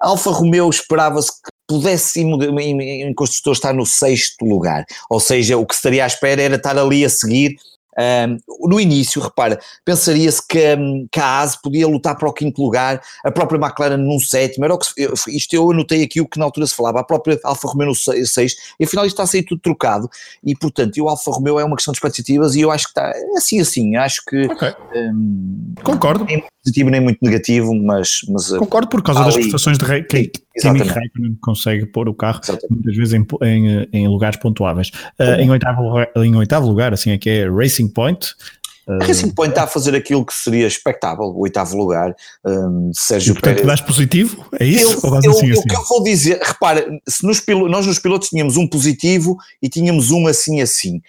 [0.00, 5.64] Alfa Romeo esperava-se que pudesse em, em construtor estar no sexto lugar, ou seja, o
[5.64, 7.56] que estaria à espera era estar ali a seguir
[7.98, 12.62] um, no início, repara, pensaria-se que, um, que, a ASE podia lutar para o quinto
[12.62, 16.26] lugar, a própria McLaren num sétimo, era o que se, isto eu anotei aqui o
[16.26, 19.24] que na altura se falava, a própria Alfa Romeo no sexto, e afinal isto está
[19.24, 20.08] a sair tudo trocado,
[20.42, 23.12] e portanto, o Alfa Romeo é uma questão de expectativas, e eu acho que está
[23.36, 24.74] assim assim, acho que okay.
[24.94, 26.26] um, concordo.
[26.62, 28.20] Positivo nem muito negativo, mas.
[28.28, 32.40] mas concordo por causa das prestações de rei, que Kimi Raikkonen consegue pôr o carro
[32.42, 32.70] Exatamente.
[32.70, 34.90] muitas vezes em, em, em lugares pontuáveis.
[35.18, 35.82] Uh, em, oitavo,
[36.16, 38.34] em oitavo lugar, assim é que é Racing Point.
[38.88, 43.30] A Racing Point está a fazer aquilo que seria expectável, o oitavo lugar, um, Sérgio
[43.30, 43.66] e, portanto, Pérez.
[43.66, 44.44] dás positivo?
[44.58, 45.06] É isso?
[45.06, 45.60] Eu, eu, assim, assim?
[45.60, 49.68] O que eu vou dizer, repara, se nos, nós nos pilotos tínhamos um positivo e
[49.68, 51.00] tínhamos um assim assim.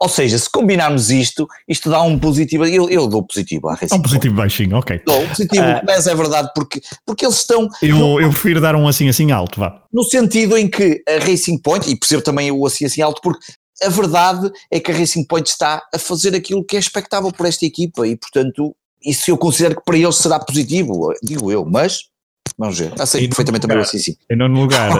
[0.00, 2.64] Ou seja, se combinarmos isto, isto dá um positivo.
[2.64, 3.96] Eu, eu dou positivo à Racing.
[3.96, 5.02] Um positivo baixinho, ok.
[5.04, 7.68] Dou positivo, uh, mas é verdade, porque, porque eles estão.
[7.82, 9.82] Eu, no, eu prefiro dar um assim assim alto, vá.
[9.92, 13.44] No sentido em que a Racing Point, e percebo também o assim assim alto, porque
[13.82, 17.44] a verdade é que a Racing Point está a fazer aquilo que é expectável por
[17.44, 18.74] esta equipa e, portanto,
[19.04, 22.09] isso eu considero que para eles será positivo, digo eu, mas
[22.58, 22.92] Vamos ver.
[23.00, 24.16] Aceito perfeitamente também assim, sim.
[24.30, 24.90] Em nono lugar.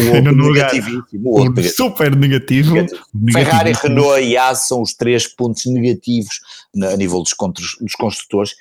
[0.00, 0.70] em nono lugar.
[1.24, 2.74] O outro super negativo.
[2.74, 3.02] negativo.
[3.32, 6.40] Ferrari, Renault e Haas são os três pontos negativos
[6.82, 7.34] a nível dos,
[7.80, 8.54] dos construtores.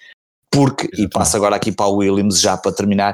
[0.52, 1.04] Porque, Exatamente.
[1.04, 3.14] e passo agora aqui para o Williams já para terminar,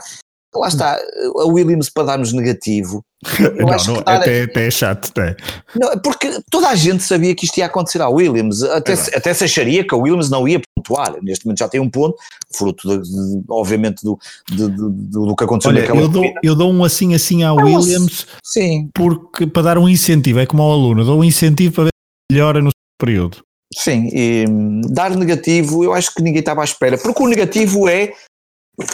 [0.56, 0.99] lá está,
[1.39, 3.04] a Williams para dar-nos negativo.
[3.39, 5.36] não, não, dar, até, até é chato, até.
[5.80, 9.16] Não, porque toda a gente sabia que isto ia acontecer à Williams, até, é se,
[9.16, 11.16] até se acharia que a Williams não ia pontuar.
[11.22, 12.16] Neste momento já tem um ponto,
[12.56, 14.18] fruto, de, de, obviamente, do,
[14.49, 18.28] de, do, que aconteceu Olha, naquela eu dou, eu dou um assim assim à Williams,
[18.43, 18.89] sim.
[18.93, 22.36] porque para dar um incentivo, é como ao aluno, dou um incentivo para ver se
[22.36, 23.38] melhora no período.
[23.76, 27.88] Sim, e hum, dar negativo, eu acho que ninguém estava à espera, porque o negativo
[27.88, 28.14] é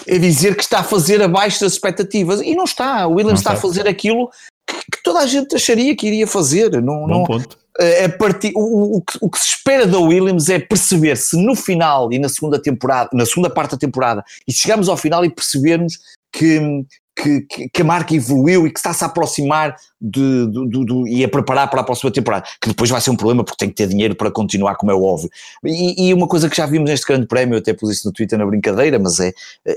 [0.08, 2.42] é dizer que está a fazer abaixo das expectativas.
[2.42, 3.08] E não está.
[3.08, 3.54] O Williams está.
[3.54, 3.60] está.
[3.60, 4.30] a fazer aquilo
[4.68, 6.82] que, que, toda a gente acharia que iria fazer.
[6.82, 7.58] Não, Bom não, ponto.
[7.80, 11.56] É, é partir, o, o, o, que se espera da Williams é perceber se no
[11.56, 15.30] final e na segunda temporada, na segunda parte da temporada, e chegamos ao final e
[15.30, 15.98] percebermos
[16.32, 16.86] que,
[17.22, 21.24] que, que, que, a marca evoluiu e que está-se a aproximar de, de, de, e
[21.24, 23.76] a preparar para a próxima temporada, que depois vai ser um problema porque tem que
[23.76, 25.30] ter dinheiro para continuar, como é óbvio.
[25.64, 28.40] E, e uma coisa que já vimos neste grande prémio, até pus isso no Twitter
[28.40, 29.34] na brincadeira, mas é,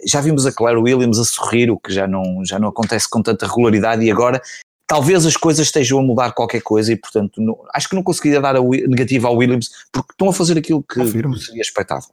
[0.07, 3.21] já vimos a Claire Williams a sorrir, o que já não, já não acontece com
[3.21, 4.41] tanta regularidade e agora
[4.87, 8.41] talvez as coisas estejam a mudar qualquer coisa e portanto não, acho que não conseguiria
[8.41, 11.37] dar a negativa ao Williams porque estão a fazer aquilo que Confirmo.
[11.39, 12.11] seria expectável.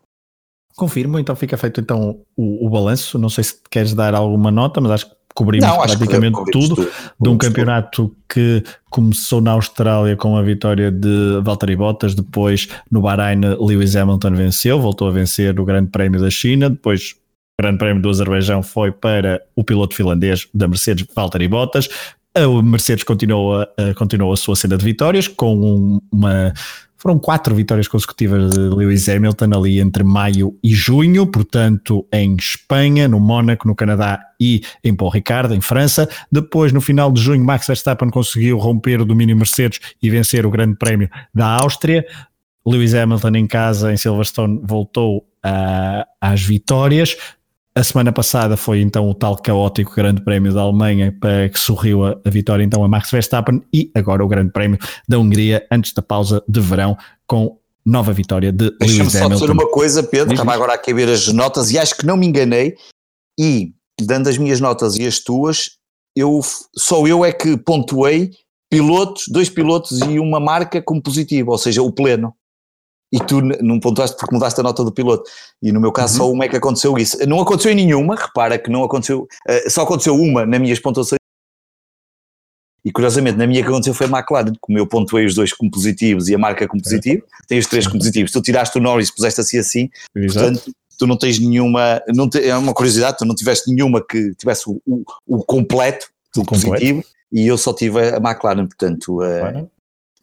[0.77, 4.79] Confirmo, então fica feito então o, o balanço, não sei se queres dar alguma nota,
[4.79, 8.15] mas acho que cobrimos não, praticamente tudo, tudo, de um campeonato tudo.
[8.27, 14.31] que começou na Austrália com a vitória de Valtteri Bottas, depois no Bahrein Lewis Hamilton
[14.31, 17.15] venceu, voltou a vencer o Grande Prémio da China, depois
[17.57, 21.87] o Grande Prémio do Azerbaijão foi para o piloto finlandês da Mercedes Valtteri Bottas,
[22.35, 26.53] a Mercedes continuou a, continuou a sua cena de vitórias com uma.
[26.95, 33.07] Foram quatro vitórias consecutivas de Lewis Hamilton ali entre maio e junho, portanto, em Espanha,
[33.07, 36.09] no Mónaco, no Canadá e em Paul Ricard, em França.
[36.29, 40.51] Depois, no final de junho, Max Verstappen conseguiu romper o domínio Mercedes e vencer o
[40.51, 42.05] Grande Prémio da Áustria.
[42.67, 47.15] Lewis Hamilton em casa, em Silverstone, voltou uh, às vitórias.
[47.79, 52.03] A semana passada foi então o tal caótico Grande Prémio da Alemanha para que sorriu
[52.03, 54.77] a, a, vitória então a Max Verstappen e agora o Grande Prémio
[55.07, 59.19] da Hungria antes da pausa de verão com nova vitória de Lewis Hamilton.
[59.19, 62.17] só dizer uma coisa, Pedro, estava agora a ver as notas e acho que não
[62.17, 62.75] me enganei
[63.39, 63.71] e
[64.01, 65.77] dando as minhas notas e as tuas,
[66.13, 66.41] eu,
[66.75, 68.31] só eu é que pontuei
[68.69, 72.33] pilotos, dois pilotos e uma marca como positivo, ou seja, o pleno
[73.11, 75.29] e tu não pontuaste porque mudaste a nota do piloto.
[75.61, 76.27] E no meu caso uhum.
[76.27, 77.17] só uma é que aconteceu isso.
[77.27, 81.19] Não aconteceu em nenhuma, repara que não aconteceu, uh, só aconteceu uma na minhas pontuações.
[82.85, 85.69] E curiosamente, na minha que aconteceu foi a McLaren, como eu pontuei os dois como
[85.69, 88.31] positivos e a marca como positivo, tem os três como positivos.
[88.31, 90.45] Tu tiraste o Norris, puseste assim assim, Exato.
[90.45, 94.33] portanto, tu não tens nenhuma, não te, é uma curiosidade, tu não tiveste nenhuma que
[94.35, 96.07] tivesse o, o, o completo,
[96.37, 99.69] o positivo, e eu só tive a McLaren, portanto, uh,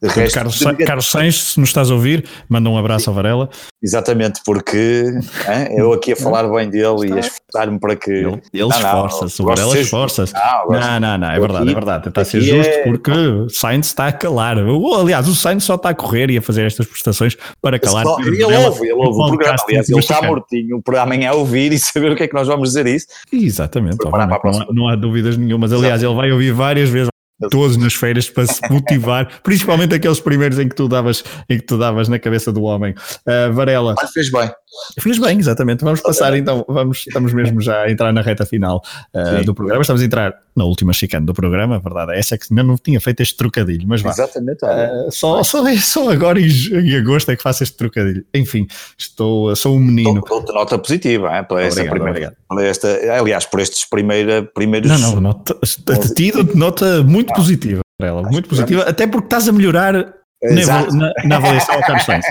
[0.02, 3.48] Resto, Carlos, Carlos Sainz, se nos estás a ouvir, manda um abraço ao Varela.
[3.82, 4.76] Exatamente, porque
[5.48, 8.10] hein, eu aqui a falar bem dele e a esforçar-me para que.
[8.10, 10.34] Ele, ele esforça-se, o Varela esforça-se.
[10.68, 12.08] Não, não, não, é verdade, é verdade.
[12.10, 12.82] Está a ser justo é...
[12.82, 13.10] porque
[13.48, 14.58] Sainz está a calar.
[14.58, 18.04] Aliás, o Sainz só está a correr e a fazer estas prestações para calar.
[18.04, 19.56] Só, ele ouve, ele ouve o programa.
[19.66, 22.68] Aliás, ele está mortinho para amanhã ouvir e saber o que é que nós vamos
[22.68, 23.06] dizer isso.
[23.32, 25.72] Exatamente, não, não, há dúvidas nenhumas.
[25.72, 27.08] Aliás, ele vai ouvir várias vezes
[27.50, 31.66] todos nas feiras para se motivar, principalmente aqueles primeiros em que tu davas, em que
[31.66, 32.94] tu davas na cabeça do homem.
[33.26, 33.94] Uh, Varela.
[33.96, 34.50] Mas fez bem.
[34.98, 35.84] Fez bem, exatamente.
[35.84, 38.82] Vamos passar então, vamos, estamos mesmo já a entrar na reta final
[39.14, 39.82] uh, do programa.
[39.82, 42.62] Estamos a entrar na última chicane do programa, a verdade é essa é que ainda
[42.62, 44.10] não tinha feito este trocadilho, mas vá.
[44.10, 44.64] Exatamente.
[44.64, 48.24] Uh, só, só, só agora em, em, agosto é que faço este trocadilho.
[48.34, 48.66] Enfim,
[48.96, 50.22] estou, sou um menino.
[50.26, 52.36] Dou-te nota positiva, é, para esta obrigado, primeira.
[52.50, 52.70] Obrigado.
[52.70, 54.90] Esta, aliás, por estes primeira, primeiros.
[54.90, 57.36] Não, não, nota, a ti nota muito ah.
[57.36, 57.80] positiva.
[57.98, 60.14] Ela, muito positiva, até porque estás a melhorar
[60.54, 62.26] na, na, na, avaliação ao Carlos Sainz.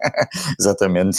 [0.58, 1.18] Exatamente.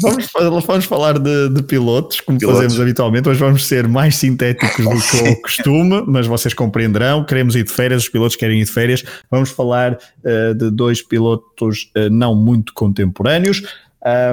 [0.00, 0.30] Vamos,
[0.66, 2.60] vamos falar de, de pilotos, como pilotos.
[2.60, 7.24] fazemos habitualmente, hoje vamos ser mais sintéticos do que o costume, mas vocês compreenderão.
[7.24, 9.04] Queremos ir de férias, os pilotos querem ir de férias.
[9.30, 13.62] Vamos falar uh, de dois pilotos uh, não muito contemporâneos.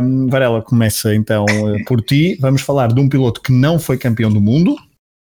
[0.01, 2.37] Um, Varela começa então uh, por ti.
[2.39, 4.75] Vamos falar de um piloto que não foi campeão do mundo,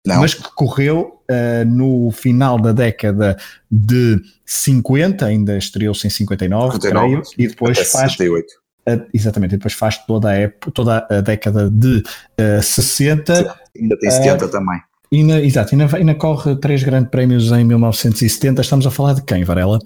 [0.05, 0.21] não.
[0.21, 3.37] mas que correu uh, no final da década
[3.71, 8.11] de 50, ainda estreou-se em 59, 59 creio, e depois faz.
[8.13, 8.45] 68.
[8.87, 12.03] Uh, exatamente, e depois faz toda a, época, toda a década de
[12.39, 13.57] uh, 60.
[13.75, 14.79] Ainda tem 70 também.
[15.11, 18.61] E na, exato, ainda, ainda corre três grandes prémios em 1970.
[18.61, 19.79] Estamos a falar de quem, Varela?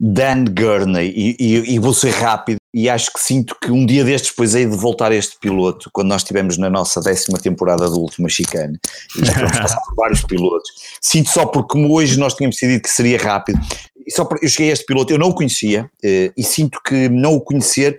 [0.00, 4.04] Dan Gurney, e, e, e, vou ser rápido, e acho que sinto que um dia
[4.04, 7.88] destes depois hei de voltar a este piloto, quando nós estivemos na nossa décima temporada
[7.88, 8.78] do Última Chicane,
[9.18, 10.70] e já passar por vários pilotos,
[11.00, 13.58] sinto só porque como hoje nós tínhamos decidido que seria rápido,
[14.06, 17.08] e só eu cheguei a este piloto, eu não o conhecia, eh, e sinto que
[17.08, 17.96] não o conhecer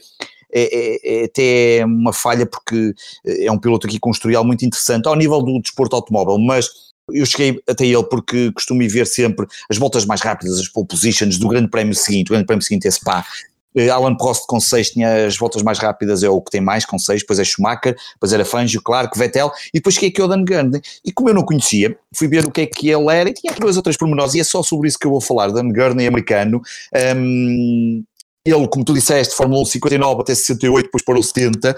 [0.53, 2.93] é, é, é, até uma falha porque
[3.25, 6.69] é um piloto aqui com um historial muito interessante ao nível do desporto automóvel, mas
[7.11, 11.39] eu cheguei até ele porque costumo ver sempre as voltas mais rápidas, as pole positions
[11.39, 13.56] do grande prémio seguinte, o grande prémio seguinte é Spa, eh,
[13.91, 16.97] Alan Prost com 6 tinha as voltas mais rápidas, é o que tem mais, com
[16.97, 20.43] 6, depois é Schumacher, depois era Fangio, Clark, Vettel, e depois cheguei aqui ao Dan
[20.43, 20.81] Gurney.
[21.05, 23.53] E como eu não conhecia, fui ver o que é que ele era, e tinha
[23.53, 26.07] duas ou três pormenores, e é só sobre isso que eu vou falar, Dan Gurney
[26.07, 26.61] americano,
[27.15, 28.03] um,
[28.51, 31.75] ele, como tu disseste, Fórmula 1 59 até 68, depois para o 70,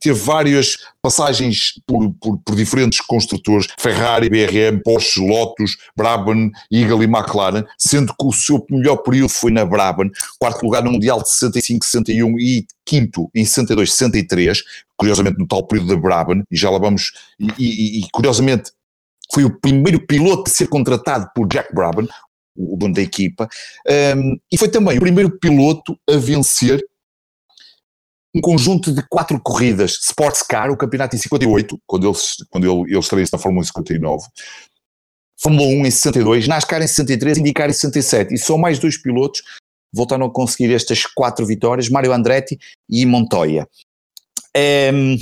[0.00, 7.06] teve várias passagens por, por, por, diferentes construtores, Ferrari, BRM, Porsche, Lotus, Brabham, Eagle e
[7.06, 11.30] McLaren, sendo que o seu melhor período foi na Brabham, quarto lugar no Mundial de
[11.30, 14.62] 65, 61 e quinto em 62, 63,
[14.96, 18.70] curiosamente no tal período da Brabham, e já lá vamos, e, e, e curiosamente
[19.32, 22.06] foi o primeiro piloto a ser contratado por Jack Brabham,
[22.56, 23.48] o dono da equipa,
[24.16, 26.84] um, e foi também o primeiro piloto a vencer
[28.34, 29.92] um conjunto de quatro corridas.
[29.92, 33.62] Sports Car, o campeonato em 58, quando eles, quando ele, eles estreia na Fórmula 1
[33.62, 34.26] em 59,
[35.40, 39.42] Fórmula 1 em 62, NASCAR em 63, IndyCar em 67, e só mais dois pilotos
[39.92, 43.68] voltaram a conseguir estas quatro vitórias, Mário Andretti e Montoya.
[44.56, 45.16] Um,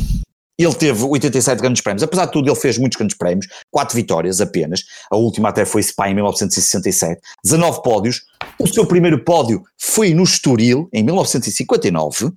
[0.64, 4.40] ele teve 87 grandes prémios, apesar de tudo ele fez muitos grandes prémios, 4 vitórias
[4.40, 8.22] apenas, a última até foi Spa em 1967, 19 pódios,
[8.58, 12.32] o seu primeiro pódio foi no Estoril em 1959, uhum.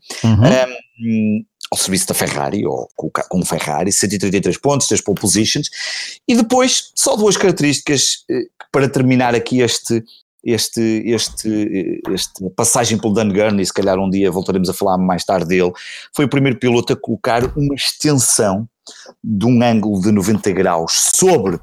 [1.02, 5.70] um, ao serviço da Ferrari, ou com, com o Ferrari, 133 pontos, 3 pole positions,
[6.28, 10.04] e depois só duas características eh, para terminar aqui este,
[10.46, 15.26] este, este, este passagem pelo Dan Gurney, se calhar um dia voltaremos a falar mais
[15.26, 15.72] tarde dele,
[16.16, 18.68] foi o primeiro piloto a colocar uma extensão
[19.24, 21.60] de um ângulo de 90 graus sobre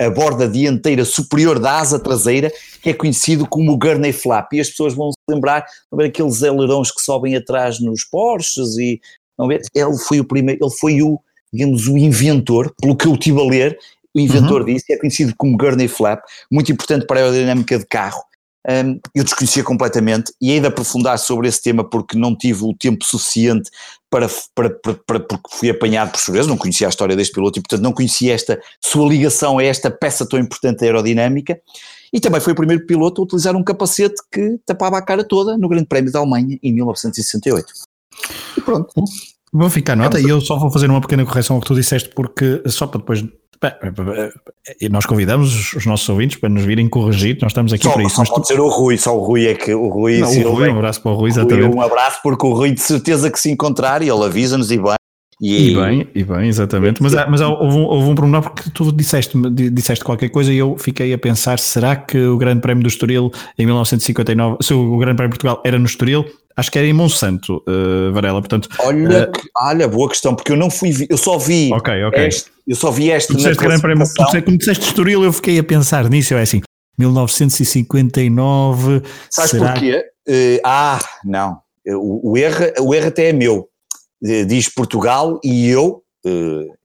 [0.00, 2.50] a borda dianteira superior da asa traseira,
[2.80, 6.42] que é conhecido como o Gurney Flap, e as pessoas vão se lembrar, ver aqueles
[6.42, 8.98] alerões que sobem atrás nos Porsches, e
[9.36, 11.20] vão ver, ele foi o primeiro, ele foi o,
[11.52, 13.78] digamos, o inventor, pelo que eu tive a ler,
[14.14, 14.66] o inventor uhum.
[14.66, 18.22] disso, é conhecido como Gurney Flap, muito importante para a aerodinâmica de carro.
[18.68, 23.06] Um, eu desconhecia completamente e de aprofundar sobre esse tema porque não tive o tempo
[23.06, 23.70] suficiente
[24.10, 27.58] para, para, para, para porque fui apanhado por surpresa, não conhecia a história deste piloto
[27.58, 31.58] e portanto não conhecia esta sua ligação a esta peça tão importante da aerodinâmica
[32.12, 35.56] e também foi o primeiro piloto a utilizar um capacete que tapava a cara toda
[35.56, 37.72] no Grande Prémio da Alemanha em 1968.
[38.58, 38.92] E pronto.
[39.52, 42.10] Vou ficar nota e eu só vou fazer uma pequena correção ao que tu disseste
[42.14, 43.24] porque só para depois
[44.90, 48.16] nós convidamos os nossos ouvintes para nos virem corrigir, nós estamos aqui só, para isso.
[48.16, 48.46] Só pode tu...
[48.46, 51.02] ser o Rui, só o Rui é que o Rui, Não, o Rui um abraço
[51.02, 51.66] para o Rui, exatamente.
[51.66, 54.78] Rui, um abraço porque o Rui de certeza que se encontrar e ele avisa-nos e
[54.78, 54.94] bem.
[55.40, 57.02] E, e, bem, e bem, exatamente.
[57.02, 59.38] Mas, mas houve, um, houve um pormenor porque tu disseste,
[59.72, 63.32] disseste qualquer coisa e eu fiquei a pensar: será que o Grande Prémio do Estoril
[63.58, 66.92] em 1959, se o Grande Prémio de Portugal era no Estoril, acho que era em
[66.92, 68.68] Monsanto, uh, Varela, portanto...
[68.80, 69.30] Olha, uh,
[69.62, 72.26] olha, boa questão, porque eu não fui, eu só vi Ok, ok.
[72.26, 76.10] Este, eu só vi este na prémio, tu, Como disseste Estoril, eu fiquei a pensar
[76.10, 76.60] nisso, eu é assim,
[76.98, 79.00] 1959...
[79.30, 79.72] Sabes será...
[79.72, 80.04] porquê?
[80.28, 83.69] Uh, ah, não, o, o, erro, o erro até é meu,
[84.20, 86.02] diz Portugal e eu...
[86.24, 86.80] Uh,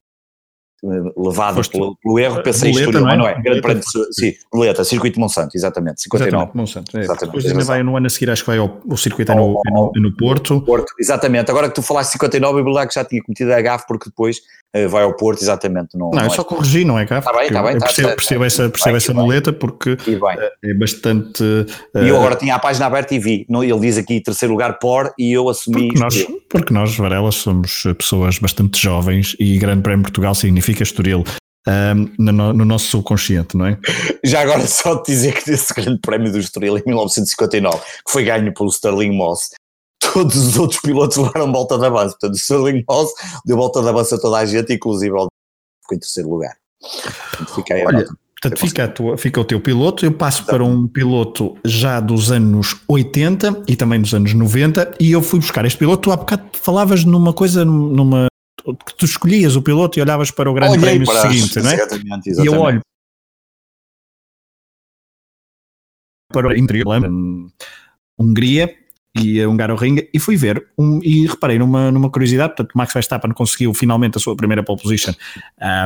[1.18, 3.18] levado pelo, pelo, erro, pensei isto, não é?
[3.18, 3.42] Não é?
[3.42, 6.28] Grande prémio de, sim, Boleta, Circuito Monsanto, exatamente, 59.
[6.28, 7.02] Exatamente, Monsanto, é.
[7.02, 9.36] exatamente, Depois ainda vai no ano a seguir, acho que vai ao, ao circuito é
[9.36, 10.62] no, no, no, Porto.
[10.62, 10.94] Porto.
[11.00, 14.10] Exatamente, agora que tu falaste 59, é verdade que já tinha cometido a gafe, porque
[14.10, 14.42] depois
[14.88, 15.98] vai ao Porto, exatamente.
[15.98, 17.28] Não, não, não é só corrigir, não é gafe?
[17.28, 17.78] Está bem, está bem.
[17.78, 19.98] Tá, percebo, tá, percebo, essa, percebo essa muleta, porque
[20.64, 21.44] é bastante...
[21.96, 25.14] E eu agora tinha a página aberta e vi, ele diz aqui terceiro lugar por,
[25.18, 25.88] e eu assumi...
[25.88, 31.24] Porque nós, porque nós, Varela, somos pessoas bastante jovens e Grande Prémio Portugal significa Estoril
[31.68, 33.78] um, no, no, nosso subconsciente, não é?
[34.24, 38.24] Já agora só te dizer que esse grande prémio do Estoril em 1959, que foi
[38.24, 39.50] ganho pelo Sterling Moss,
[40.14, 43.12] todos os outros pilotos levaram volta de avanço, portanto o Sterling Moss
[43.46, 45.28] deu volta de avanço a toda a gente, inclusive ao
[45.82, 46.56] ficou em terceiro lugar.
[47.56, 48.06] Fiquei Olha,
[48.42, 52.78] portanto fica, tua, fica, o teu piloto, eu passo para um piloto já dos anos
[52.88, 56.50] 80 e também dos anos 90 e eu fui buscar este piloto, tu há bocado
[56.54, 58.28] falavas numa coisa, numa
[58.86, 61.76] que tu escolhias o piloto e olhavas para o grande prémio seguinte, não é?
[61.76, 62.40] Exatamente, exatamente.
[62.40, 62.82] E eu olho
[66.34, 66.88] para o interior,
[68.18, 68.85] Hungria
[69.16, 73.32] e a Hungaroring e fui ver um, e reparei numa, numa curiosidade, portanto Max Verstappen
[73.32, 75.14] conseguiu finalmente a sua primeira pole position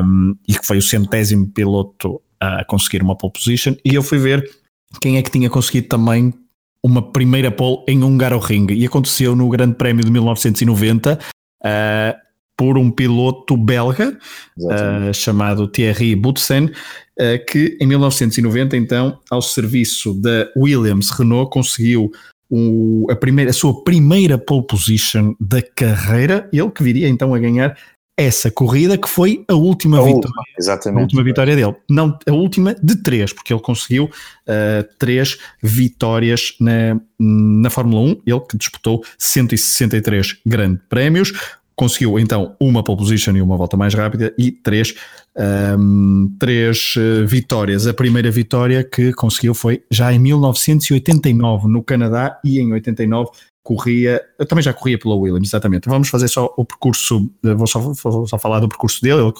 [0.03, 4.17] um, e que foi o centésimo piloto a conseguir uma pole position e eu fui
[4.17, 4.49] ver
[5.01, 6.33] quem é que tinha conseguido também
[6.83, 11.19] uma primeira pole em Hungaroring e aconteceu no Grande Prémio de 1990
[11.63, 14.17] uh, por um piloto belga
[14.57, 22.11] uh, chamado Thierry Boutsen, uh, que em 1990, então, ao serviço da Williams Renault, conseguiu
[22.49, 27.39] o, a, primeira, a sua primeira pole position da carreira, ele que viria então a
[27.39, 27.77] ganhar
[28.19, 30.29] essa corrida que foi a última a vitória.
[30.57, 30.99] Exatamente.
[30.99, 31.73] A última vitória dele.
[31.89, 38.21] Não, a última de três, porque ele conseguiu uh, três vitórias na, na Fórmula 1,
[38.25, 41.31] ele que disputou 163 grandes prémios,
[41.79, 44.93] conseguiu então uma pole position e uma volta mais rápida e três,
[45.77, 47.87] um, três uh, vitórias.
[47.87, 53.29] A primeira vitória que conseguiu foi já em 1989 no Canadá e em 89
[53.63, 55.87] corria, também já corria pela Williams, exatamente.
[55.87, 59.33] Vamos fazer só o percurso, eh, vou só, vou só falar do percurso dele, ele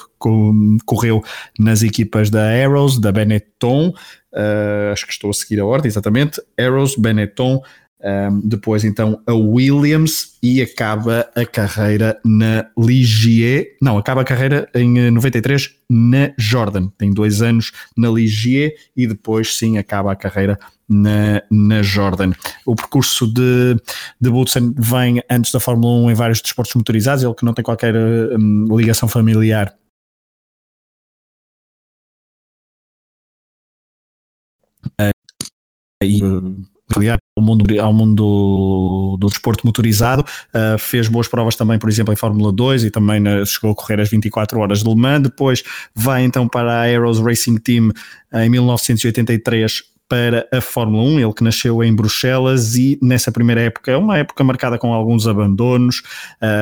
[0.85, 1.21] correu
[1.57, 6.41] nas equipas da Arrows, da Benetton, uh, acho que estou a seguir a ordem, exatamente,
[6.57, 7.61] Arrows, Benetton,
[8.01, 14.69] um, depois então a Williams e acaba a carreira na Ligier, não, acaba a carreira
[14.73, 20.15] em 93 eh, na Jordan, tem dois anos na Ligier e depois sim acaba a
[20.15, 22.31] carreira na, na Jordan.
[22.65, 23.75] O percurso de,
[24.19, 24.29] de
[24.77, 28.77] vem antes da Fórmula 1 em vários desportos motorizados, ele que não tem qualquer um,
[28.77, 29.75] ligação familiar.
[36.01, 36.21] E
[36.99, 41.89] ligar ao mundo, ao mundo do, do desporto motorizado, uh, fez boas provas também, por
[41.89, 44.95] exemplo, em Fórmula 2 e também na, chegou a correr as 24 horas de Le
[44.95, 45.63] Mans, depois
[45.95, 47.89] vai então para a Aeros Racing Team
[48.33, 53.61] uh, em 1983 para a Fórmula 1, ele que nasceu em Bruxelas e nessa primeira
[53.61, 56.01] época é uma época marcada com alguns abandonos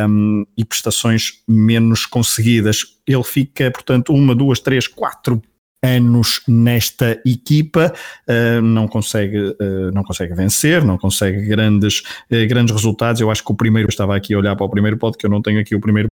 [0.10, 2.98] um, e prestações menos conseguidas.
[3.08, 5.42] Ele fica, portanto, uma, duas, três, quatro
[5.84, 7.93] anos nesta equipa,
[8.28, 11.99] uh, não, consegue, uh, não consegue vencer, não consegue grandes,
[12.32, 13.21] uh, grandes resultados.
[13.21, 15.30] Eu acho que o primeiro, estava aqui a olhar para o primeiro pod, que eu
[15.30, 16.07] não tenho aqui o primeiro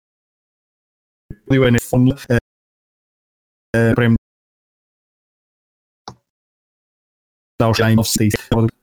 [1.51, 2.17] é na Fórmula,
[3.95, 4.17] prémio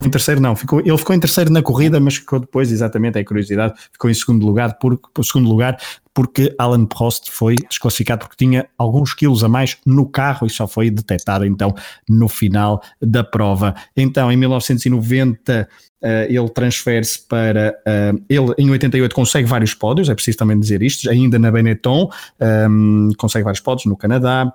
[0.02, 3.24] em terceiro não, ficou, ele ficou em terceiro na corrida, mas ficou depois, exatamente, é
[3.24, 5.78] curiosidade, ficou em segundo lugar, por, por segundo lugar
[6.14, 10.68] porque Alan Prost foi desclassificado porque tinha alguns quilos a mais no carro e só
[10.68, 11.74] foi detectado então
[12.08, 13.76] no final da prova.
[13.96, 15.68] Então, em 1990
[16.02, 17.76] Uh, eh, ele transfere-se para.
[17.88, 22.10] Uh, ele em 88 consegue vários pódios, é preciso também dizer isto, ainda na Benetton,
[22.40, 24.52] ehm, consegue vários pódios no Canadá,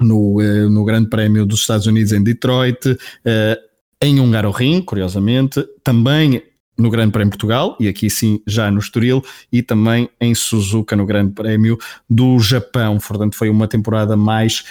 [0.00, 2.96] no, uh, no Grande Prémio dos Estados Unidos em Detroit,
[4.02, 6.42] em Hungaroring, curiosamente, também
[6.80, 9.22] no Grande Prémio Portugal, e aqui sim já no Estoril,
[9.52, 11.78] e também em Suzuka no Grande Prémio
[12.08, 12.98] do Japão.
[12.98, 14.64] Portanto, foi uma temporada mais,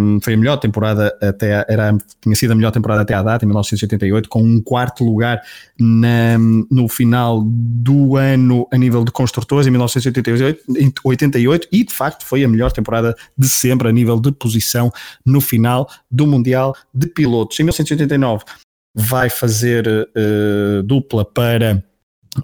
[0.00, 3.44] um, foi a melhor temporada até, era, tinha sido a melhor temporada até à data,
[3.44, 5.42] em 1988, com um quarto lugar
[5.78, 6.38] na,
[6.70, 10.62] no final do ano a nível de construtores, em 1988,
[11.04, 14.92] 88, e de facto foi a melhor temporada de sempre a nível de posição
[15.26, 17.58] no final do Mundial de Pilotos.
[17.58, 18.44] Em 1989
[19.00, 21.82] vai fazer uh, dupla para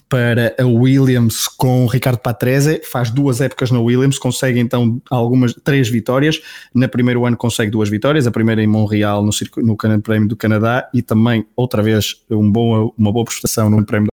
[0.08, 5.88] para a Williams com Ricardo Patrese, faz duas épocas na Williams, consegue então algumas, três
[5.88, 6.42] vitórias,
[6.74, 10.36] na primeiro ano consegue duas vitórias, a primeira em Montreal no, no Grande Prémio do
[10.36, 14.08] Canadá e também outra vez um bom, uma boa prestação no Prémio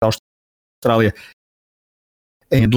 [0.00, 1.12] da Austrália.
[2.50, 2.68] Em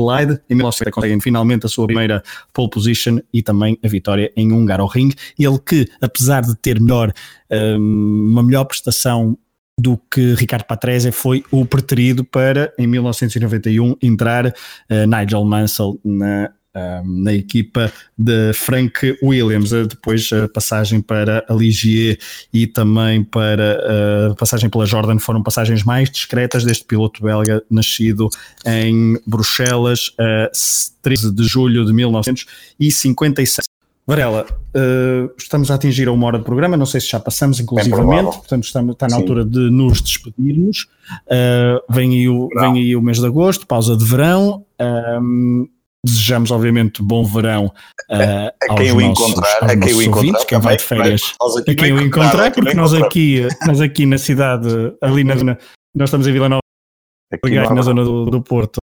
[0.00, 0.40] Adelaide.
[0.48, 2.22] Em 1990 conseguem finalmente a sua primeira
[2.52, 5.12] pole position e também a vitória em Hungaroring.
[5.38, 7.12] Ele que, apesar de ter melhor,
[7.50, 9.36] hum, uma melhor prestação
[9.78, 14.52] do que Ricardo Patrese foi o preterido para, em 1991, entrar uh,
[15.06, 16.50] Nigel Mansell na
[17.04, 22.18] na equipa de Frank Williams, depois a passagem para a Ligier
[22.52, 28.28] e também para a passagem pela Jordan foram passagens mais discretas deste piloto belga nascido
[28.64, 30.50] em Bruxelas a
[31.02, 33.70] 13 de julho de 1956.
[34.06, 34.44] Varela,
[34.74, 38.38] uh, estamos a atingir a uma hora de programa, não sei se já passamos, inclusivamente,
[38.38, 39.22] portanto estamos, está na Sim.
[39.22, 40.88] altura de nos despedirmos.
[41.26, 44.64] Uh, vem, aí o, vem aí o mês de agosto, pausa de verão.
[46.04, 50.76] Desejamos, obviamente, bom verão uh, a quem o encontrar, a quem o encontrar, quem vai
[50.76, 54.68] de férias, a quem o encontrar, porque nós aqui, nós aqui na cidade,
[55.02, 55.58] ali na zona,
[55.94, 56.62] nós estamos em Vila Nova,
[57.32, 58.78] aqui na zona do, do Porto.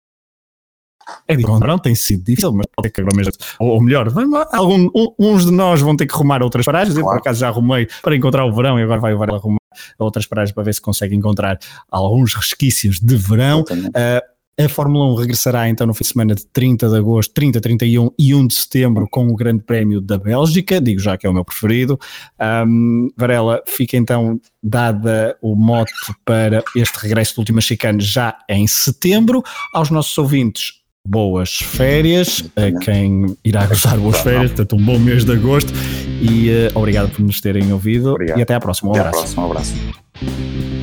[1.27, 4.07] É de verão tem sido difícil, mas pode ter que agora mesmo, ou, ou melhor,
[4.51, 4.89] algum,
[5.19, 6.95] uns de nós vão ter que arrumar outras paragens.
[6.95, 7.07] Claro.
[7.07, 9.59] Eu, por acaso, já arrumei para encontrar o verão e agora vai o Varela arrumar
[9.99, 11.59] outras paragens para ver se consegue encontrar
[11.89, 13.61] alguns resquícios de verão.
[13.61, 17.59] Uh, a Fórmula 1 regressará então no fim de semana de 30 de agosto, 30,
[17.59, 21.29] 31 e 1 de setembro com o Grande Prémio da Bélgica, digo já que é
[21.29, 21.99] o meu preferido.
[22.65, 25.91] Um, Varela, fica então dada o mote
[26.23, 29.43] para este regresso do último chicane já em setembro.
[29.73, 35.25] Aos nossos ouvintes, boas férias, a quem irá gozar boas férias, portanto um bom mês
[35.25, 35.71] de agosto
[36.21, 38.39] e uh, obrigado por nos terem ouvido obrigado.
[38.39, 38.89] e até à próxima.
[38.89, 39.17] Um até abraço.
[39.17, 40.74] À próxima, um abraço.